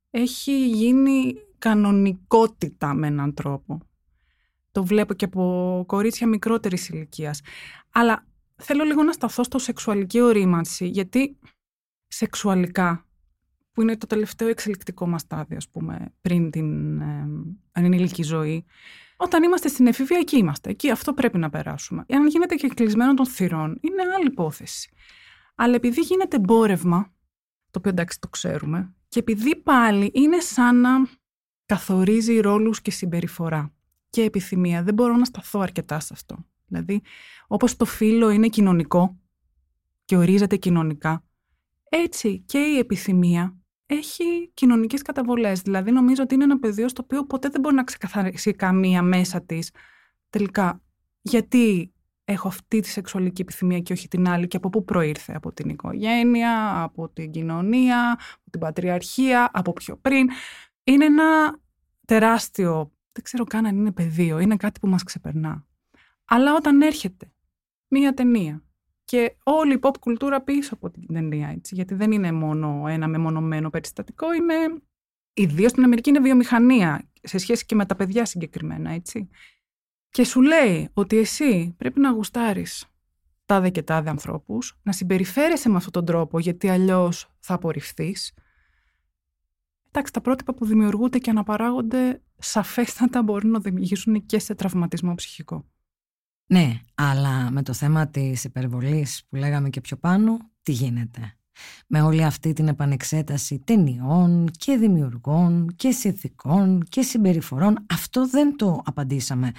[0.10, 3.78] έχει γίνει κανονικότητα με έναν τρόπο.
[4.72, 7.42] Το βλέπω και από κορίτσια μικρότερης ηλικίας.
[7.92, 11.38] Αλλά θέλω λίγο να σταθώ στο σεξουαλική ορίμανση, γιατί
[12.08, 13.06] σεξουαλικά,
[13.72, 17.28] που είναι το τελευταίο εξελικτικό μας στάδιο, ας πούμε, πριν την ε,
[17.72, 18.66] ανηλική ζωή,
[19.18, 20.70] όταν είμαστε στην εφηβεία, εκεί είμαστε.
[20.70, 22.06] Εκεί αυτό πρέπει να περάσουμε.
[22.10, 24.92] Αν γίνεται και κλεισμένο των θυρών, είναι άλλη υπόθεση.
[25.56, 27.14] Αλλά επειδή γίνεται εμπόρευμα,
[27.72, 30.90] το οποίο εντάξει το ξέρουμε, και επειδή πάλι είναι σαν να
[31.66, 33.74] καθορίζει ρόλους και συμπεριφορά
[34.10, 34.84] και επιθυμία.
[34.84, 36.46] Δεν μπορώ να σταθώ αρκετά σε αυτό.
[36.68, 37.02] Δηλαδή,
[37.48, 39.20] όπως το φύλλο είναι κοινωνικό
[40.06, 41.26] και ορίζεται κοινωνικά,
[41.90, 43.61] έτσι και η επιθυμία
[43.96, 45.62] έχει κοινωνικές καταβολές.
[45.62, 49.42] Δηλαδή, νομίζω ότι είναι ένα πεδίο στο οποίο ποτέ δεν μπορεί να ξεκαθαρίσει καμία μέσα
[49.42, 49.72] της
[50.30, 50.82] τελικά
[51.22, 51.94] γιατί
[52.26, 55.70] έχω αυτή τη σεξουαλική επιθυμία και όχι την άλλη και από πού προήρθε, από την
[55.70, 60.30] οικογένεια, από την κοινωνία, από την πατριαρχία, από πιο πριν.
[60.84, 61.60] Είναι ένα
[62.06, 65.66] τεράστιο, δεν ξέρω καν αν είναι πεδίο, είναι κάτι που μας ξεπερνά.
[66.26, 67.32] Αλλά όταν έρχεται
[67.88, 68.64] μία ταινία
[69.12, 73.08] και όλη η pop κουλτούρα πίσω από την ταινία, έτσι, γιατί δεν είναι μόνο ένα
[73.08, 74.54] μεμονωμένο περιστατικό, είναι.
[75.34, 79.30] Ιδίως στην Αμερική είναι βιομηχανία, σε σχέση και με τα παιδιά συγκεκριμένα, έτσι.
[80.10, 82.86] Και σου λέει ότι εσύ πρέπει να γουστάρεις
[83.46, 88.34] τάδε και τάδε ανθρώπους, να συμπεριφέρεσαι με αυτόν τον τρόπο, γιατί αλλιώς θα απορριφθείς.
[89.88, 95.71] Εντάξει, τα πρότυπα που δημιουργούνται και αναπαράγονται σαφέστατα μπορούν να οδηγήσουν και σε τραυματισμό ψυχικό.
[96.52, 101.38] Ναι, αλλά με το θέμα της υπερβολής που λέγαμε και πιο πάνω, τι γίνεται;
[101.88, 108.82] Με όλη αυτή την επανεξέταση ταινιών και δημιουργών και συνθηκών και συμπεριφορών, αυτό δεν το
[108.86, 109.52] απαντήσαμε.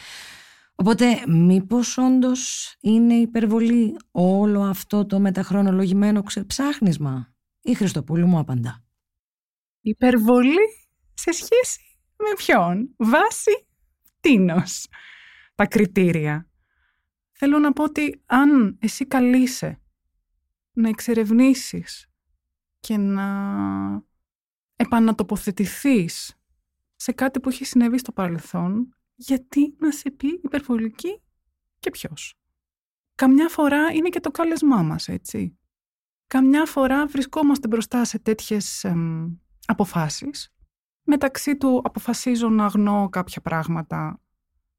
[0.74, 8.84] Οπότε μήπως όντως είναι υπερβολή όλο αυτό το μεταχρονολογημένο ξεψάχνισμα; Η Χριστοπούλου μου απαντά.
[9.80, 10.68] Υπερβολή
[11.14, 11.80] σε σχέση
[12.16, 13.66] με ποιον, βάση
[14.20, 14.86] τίνος
[15.54, 16.46] τα κριτήρια.
[17.44, 19.80] Θέλω να πω ότι αν εσύ καλείσαι
[20.72, 22.06] να εξερευνήσεις
[22.80, 23.26] και να
[24.76, 26.34] επανατοποθετηθείς
[26.96, 31.22] σε κάτι που έχει συνέβη στο παρελθόν, γιατί να σε πει υπερβολική
[31.78, 32.34] και ποιος;
[33.14, 35.58] Καμιά φορά είναι και το κάλεσμά μας, έτσι.
[36.26, 39.34] Καμιά φορά βρισκόμαστε μπροστά σε τέτοιες εμ,
[39.66, 40.54] αποφάσεις.
[41.02, 44.20] Μεταξύ του αποφασίζω να αγνώ κάποια πράγματα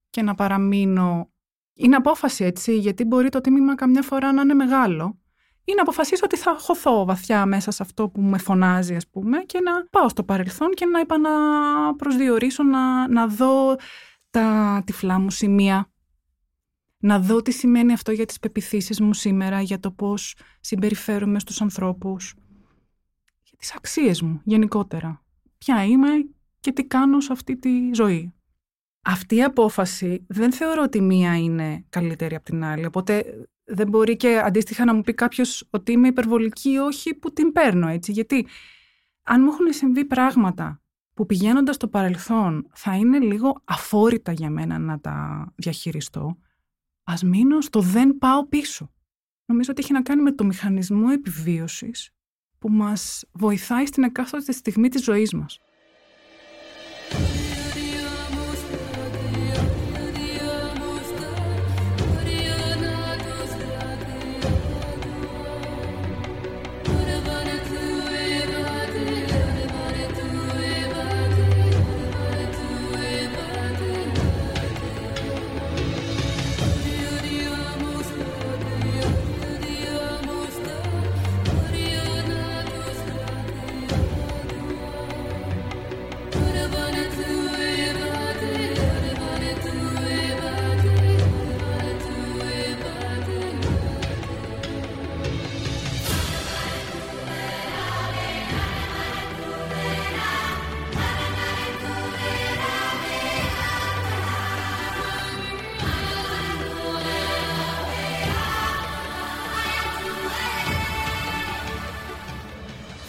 [0.09, 1.32] και να παραμείνω.
[1.73, 5.17] Είναι απόφαση, έτσι, γιατί μπορεί το τίμημα καμιά φορά να είναι μεγάλο
[5.65, 9.37] ή να αποφασίσω ότι θα χωθώ βαθιά μέσα σε αυτό που με φωνάζει, ας πούμε,
[9.37, 13.75] και να πάω στο παρελθόν και να επαναπροσδιορίσω, να, να δω
[14.29, 15.91] τα τυφλά μου σημεία,
[16.97, 21.61] να δω τι σημαίνει αυτό για τις πεπιθήσεις μου σήμερα, για το πώς συμπεριφέρομαι στους
[21.61, 22.35] ανθρώπους,
[23.43, 25.23] για τις αξίες μου γενικότερα.
[25.57, 26.09] Ποια είμαι
[26.59, 28.33] και τι κάνω σε αυτή τη ζωή.
[29.05, 33.25] Αυτή η απόφαση δεν θεωρώ ότι μία είναι καλύτερη από την άλλη, οπότε
[33.63, 37.51] δεν μπορεί και αντίστοιχα να μου πει κάποιος ότι είμαι υπερβολική ή όχι που την
[37.51, 38.11] παίρνω έτσι.
[38.11, 38.47] Γιατί
[39.23, 40.81] αν μου έχουν συμβεί πράγματα
[41.13, 46.37] που πηγαίνοντας στο παρελθόν θα είναι λίγο αφόρητα για μένα να τα διαχειριστώ,
[47.03, 48.91] ας μείνω στο δεν πάω πίσω.
[49.45, 52.11] Νομίζω ότι έχει να κάνει με το μηχανισμό επιβίωσης
[52.59, 55.59] που μας βοηθάει στην εκάστοτε στιγμή της ζωής μας.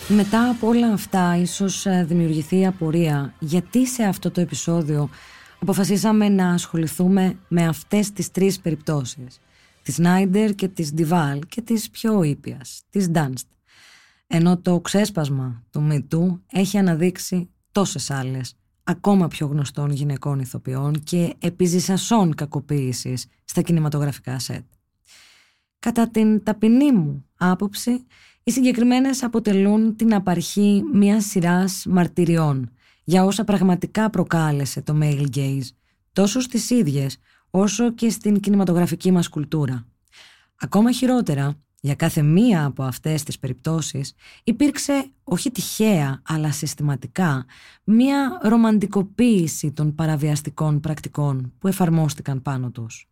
[0.08, 5.08] Μετά από όλα αυτά, ίσως ε, δημιουργηθεί η απορία γιατί σε αυτό το επεισόδιο
[5.60, 9.40] αποφασίσαμε να ασχοληθούμε με αυτές τις τρεις περιπτώσεις.
[9.82, 13.46] Της Νάιντερ και της Ντιβάλ και της πιο ήπιας, της Ντάνστ.
[14.26, 21.34] Ενώ το ξέσπασμα του Μητού έχει αναδείξει τόσες άλλες, ακόμα πιο γνωστών γυναικών ηθοποιών και
[21.38, 24.64] επιζησασών κακοποίησης στα κινηματογραφικά σετ.
[25.78, 28.04] Κατά την ταπεινή μου άποψη,
[28.44, 32.70] οι συγκεκριμένες αποτελούν την απαρχή μιας σειράς μαρτυριών
[33.04, 35.68] για όσα πραγματικά προκάλεσε το male gaze,
[36.12, 37.18] τόσο στις ίδιες
[37.50, 39.86] όσο και στην κινηματογραφική μας κουλτούρα.
[40.56, 44.14] Ακόμα χειρότερα, για κάθε μία από αυτές τις περιπτώσεις
[44.44, 47.44] υπήρξε όχι τυχαία αλλά συστηματικά
[47.84, 53.08] μία ρομαντικοποίηση των παραβιαστικών πρακτικών που εφαρμόστηκαν πάνω τους.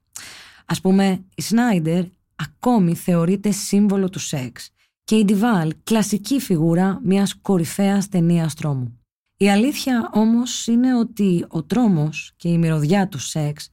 [0.67, 2.05] Ας πούμε, η Σνάιντερ
[2.37, 4.72] ακόμη θεωρείται σύμβολο του σεξ
[5.13, 9.01] και η Ντιβάλ κλασική φιγούρα μιας κορυφαίας ταινίας τρόμου.
[9.37, 13.71] Η αλήθεια όμως είναι ότι ο τρόμος και η μυρωδιά του σεξ,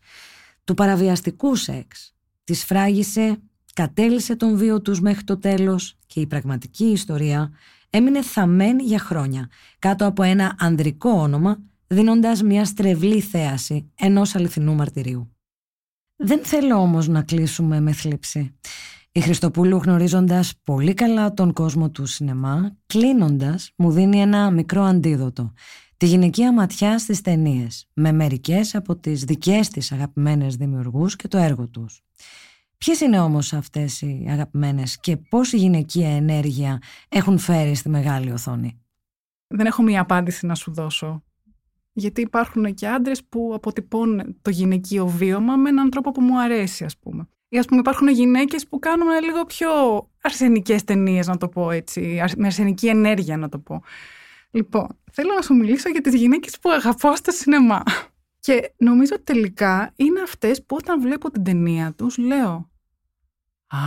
[0.63, 3.41] του παραβιαστικού σεξ, της φράγισε,
[3.73, 7.51] κατέλησε τον βίο τους μέχρι το τέλος και η πραγματική ιστορία
[7.89, 14.75] έμεινε θαμένη για χρόνια κάτω από ένα ανδρικό όνομα δίνοντας μια στρεβλή θέαση ενός αληθινού
[14.75, 15.35] μαρτυρίου.
[16.15, 18.53] Δεν θέλω όμως να κλείσουμε με θλίψη.
[19.11, 25.53] Η Χριστοπούλου γνωρίζοντας πολύ καλά τον κόσμο του σινεμά, κλείνοντας μου δίνει ένα μικρό αντίδοτο.
[25.97, 31.37] Τη γυναικεία ματιά στις ταινίες, με μερικές από τις δικές της αγαπημένες δημιουργούς και το
[31.37, 32.01] έργο τους.
[32.77, 38.31] Ποιες είναι όμως αυτές οι αγαπημένες και πώς η γυναικεία ενέργεια έχουν φέρει στη μεγάλη
[38.31, 38.81] οθόνη;
[39.47, 41.23] Δεν έχω μία απάντηση να σου δώσω.
[41.93, 46.85] Γιατί υπάρχουν και άντρες που αποτυπώνουν το γυναικείο βίωμα με έναν τρόπο που μου αρέσει,
[46.85, 47.27] ας πούμε.
[47.49, 49.69] Ή ας πούμε υπάρχουν γυναίκες που κάνουν λίγο πιο
[50.21, 53.83] αρσενικές ταινίες, να το πω έτσι, με αρσενική ενέργεια να το πω.
[54.51, 57.83] Λοιπόν, θέλω να σου μιλήσω για τις γυναίκες που αγαπώ στο σινεμά.
[58.39, 62.69] Και νομίζω ότι τελικά είναι αυτές που όταν βλέπω την ταινία τους λέω
[63.67, 63.77] «Α,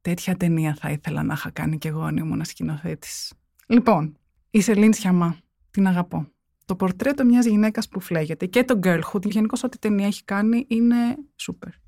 [0.00, 3.32] τέτοια ταινία θα ήθελα να είχα κάνει κι εγώ αν ήμουν σκηνοθέτης».
[3.66, 4.18] Λοιπόν,
[4.50, 5.36] η Σελήν Σιαμά,
[5.70, 6.26] την αγαπώ.
[6.64, 11.16] Το πορτρέτο μιας γυναίκας που φλέγεται και το girlhood, γενικώς ό,τι ταινία έχει κάνει είναι
[11.40, 11.81] super.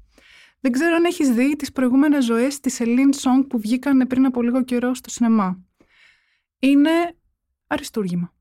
[0.64, 4.42] Δεν ξέρω αν έχεις δει τις προηγούμενες ζωές της Celine Song που βγήκαν πριν από
[4.42, 5.64] λίγο καιρό στο σινεμά.
[6.58, 6.90] Είναι
[7.66, 8.34] αριστούργημα.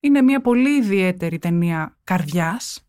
[0.00, 2.86] Είναι μια πολύ ιδιαίτερη ταινία καρδιάς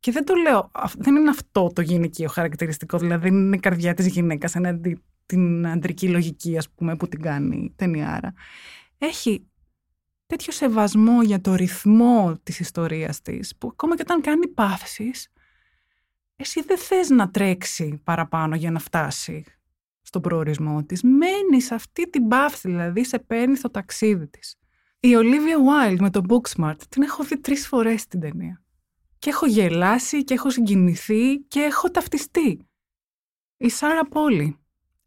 [0.00, 3.94] και δεν το λέω, δεν είναι αυτό το γυναικείο χαρακτηριστικό, δηλαδή δεν είναι η καρδιά
[3.94, 8.34] της γυναίκας εναντί την αντρική λογική ας πούμε που την κάνει ταινιάρα.
[8.98, 9.46] Έχει
[10.26, 15.28] τέτοιο σεβασμό για το ρυθμό της ιστορίας της, που ακόμα και όταν κάνει παύσεις,
[16.36, 19.44] εσύ δεν θες να τρέξει παραπάνω για να φτάσει
[20.02, 21.02] στον προορισμό της.
[21.02, 24.56] Μένεις σε αυτή την παύση, δηλαδή σε παίρνει στο ταξίδι της.
[25.00, 28.62] Η Olivia Wilde με το Booksmart την έχω δει τρεις φορές την ταινία.
[29.18, 32.66] Και έχω γελάσει και έχω συγκινηθεί και έχω ταυτιστεί.
[33.56, 34.58] Η Σάρα Πόλη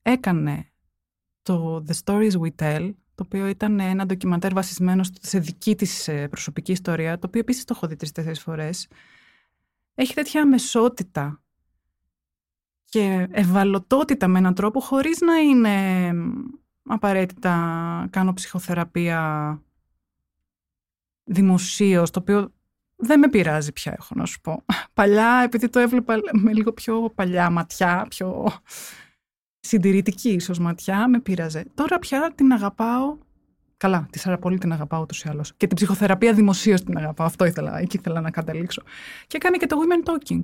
[0.02, 0.72] έκανε
[1.42, 6.28] το The Stories We Tell, το οποίο ήταν ένα ντοκιμαντέρ βασισμένο σε δική της ε,
[6.28, 8.88] προσωπική ιστορία, το οποίο επίσης το έχω δει τρεις-τέσσερις φορές.
[10.00, 11.42] Έχει τέτοια αμεσότητα
[12.86, 16.12] και ευαλωτότητα με έναν τρόπο χωρίς να είναι
[16.84, 19.62] απαραίτητα κάνω ψυχοθεραπεία
[21.24, 22.54] δημοσίως, το οποίο
[22.96, 24.64] δεν με πειράζει πια, έχω να σου πω.
[24.94, 28.48] Παλιά, επειδή το έβλεπα με λίγο πιο παλιά ματιά, πιο
[29.60, 31.66] συντηρητική ίσως ματιά, με πείραζε.
[31.74, 33.18] Τώρα πια την αγαπάω.
[33.80, 35.54] Καλά, τη Σαραπόλη την αγαπάω ούτως ή άλλως.
[35.58, 37.28] Και την ψυχοθεραπεία δημοσίως την αγαπάω.
[37.28, 38.84] Αυτό ήθελα, εκεί ήθελα να καταλήξω.
[39.28, 40.40] Και κάνει και το Women Talking.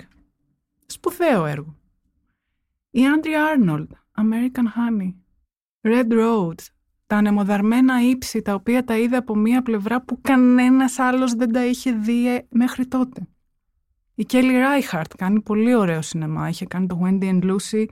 [0.85, 1.75] Σπουδαίο έργο.
[2.89, 3.87] Η Andrea Arnold,
[4.21, 5.13] American Honey.
[5.81, 6.55] Red Road,
[7.07, 11.65] τα ανεμοδαρμένα ύψη τα οποία τα είδε από μία πλευρά που κανένας άλλος δεν τα
[11.65, 13.27] είχε δει ε, μέχρι τότε.
[14.15, 16.49] Η Kelly Reichardt κάνει πολύ ωραίο σινεμά.
[16.49, 17.85] Είχε κάνει το Wendy and Lucy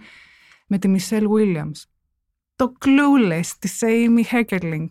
[0.67, 1.83] με τη Michelle Williams.
[2.55, 4.87] Το Clueless της Amy Heckerling.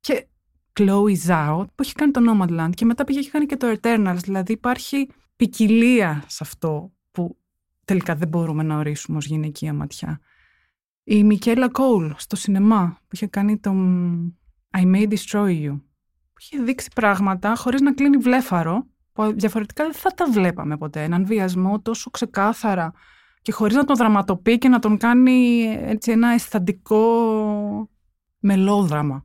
[0.00, 0.26] Και
[0.72, 4.18] Chloe Zhao που έχει κάνει το Nomadland και μετά πήγε και κάνει και το Eternals.
[4.22, 7.36] Δηλαδή υπάρχει ποικιλία σε αυτό που
[7.84, 10.20] τελικά δεν μπορούμε να ορίσουμε ως γυναικεία ματιά.
[11.04, 13.72] Η Μικέλα Κόουλ στο σινεμά που είχε κάνει το
[14.70, 15.80] I May Destroy You
[16.32, 21.02] που είχε δείξει πράγματα χωρίς να κλείνει βλέφαρο που διαφορετικά δεν θα τα βλέπαμε ποτέ.
[21.02, 22.92] Έναν βιασμό τόσο ξεκάθαρα
[23.42, 27.00] και χωρίς να τον δραματοποιεί και να τον κάνει έτσι ένα αισθαντικό
[28.38, 29.24] μελόδραμα.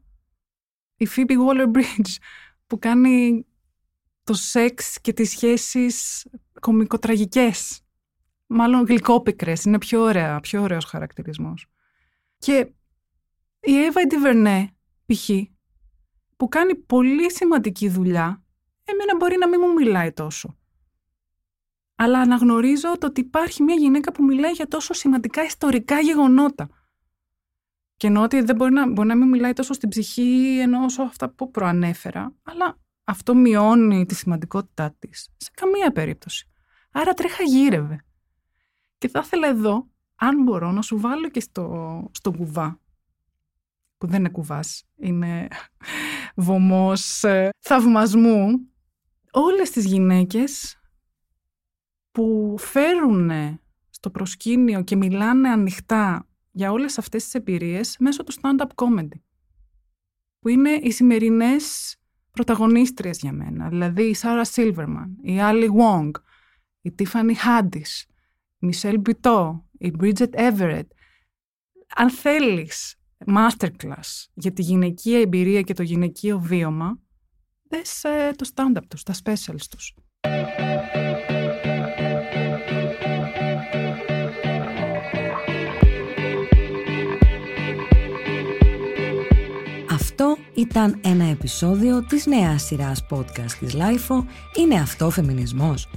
[0.98, 2.16] Η Phoebe Waller-Bridge
[2.68, 3.46] που κάνει
[4.24, 6.26] το σεξ και τις σχέσεις
[6.60, 7.80] κομικοτραγικές.
[8.48, 11.68] Μάλλον γλυκόπικρες, είναι πιο ωραία, πιο ωραίος χαρακτηρισμός.
[12.38, 12.72] Και
[13.60, 14.76] η Εύα Ντιβερνέ,
[15.06, 15.30] π.χ.,
[16.36, 18.44] που κάνει πολύ σημαντική δουλειά,
[18.84, 20.58] εμένα μπορεί να μην μου μιλάει τόσο.
[21.96, 26.70] Αλλά αναγνωρίζω το ότι υπάρχει μια γυναίκα που μιλάει για τόσο σημαντικά ιστορικά γεγονότα.
[27.98, 31.04] Και εννοώ ότι δεν μπορεί να, μπορεί να μην μιλάει τόσο στην ψυχή ενώ όσο
[31.04, 36.50] αυτά που προανέφερα, αλλά αυτό μειώνει τη σημαντικότητά της σε καμία περίπτωση.
[36.92, 38.06] Άρα τρέχα γύρευε.
[38.98, 42.80] Και θα ήθελα εδώ αν μπορώ να σου βάλω και στο, στο κουβά,
[43.98, 45.48] που δεν είναι κουβάς, είναι
[46.36, 48.48] βωμός ε, θαυμασμού,
[49.32, 50.80] όλες τις γυναίκες
[52.12, 53.32] που φέρουν
[53.90, 59.20] στο προσκήνιο και μιλάνε ανοιχτά για όλες αυτές τις εμπειρίες μέσω του stand-up comedy,
[60.40, 61.96] που είναι οι σημερινές
[62.32, 66.12] πρωταγωνίστριες για μένα, δηλαδή η Σάρα Σίλβερμαν, η Άλλη Wong,
[66.82, 68.06] η Τίφανη Χάντις,
[68.60, 70.88] η Μισελ Μπιτό, η Bridget Everett.
[71.96, 72.96] Αν θέλεις
[73.26, 77.00] masterclass για τη γυναικεία εμπειρία και το γυναικείο βίωμα,
[77.64, 79.96] δες ε, το stand-up τους, τα specials τους.
[90.56, 94.24] Ήταν ένα επεισόδιο της νέας σειράς podcast της LIFO
[94.56, 95.88] «Είναι αυτό φεμινισμός»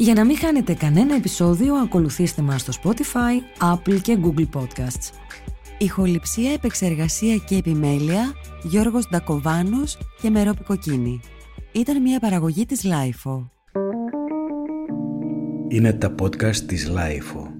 [0.00, 5.10] Για να μην χάνετε κανένα επεισόδιο, ακολουθήστε μας στο Spotify, Apple και Google Podcasts.
[5.78, 8.32] Ηχοληψία, επεξεργασία και επιμέλεια,
[8.62, 11.20] Γιώργος Ντακοβάνος και Μερόπη Κοκκίνη.
[11.72, 13.46] Ήταν μια παραγωγή της Lifeo.
[15.68, 17.57] Είναι τα podcast της Lifeo.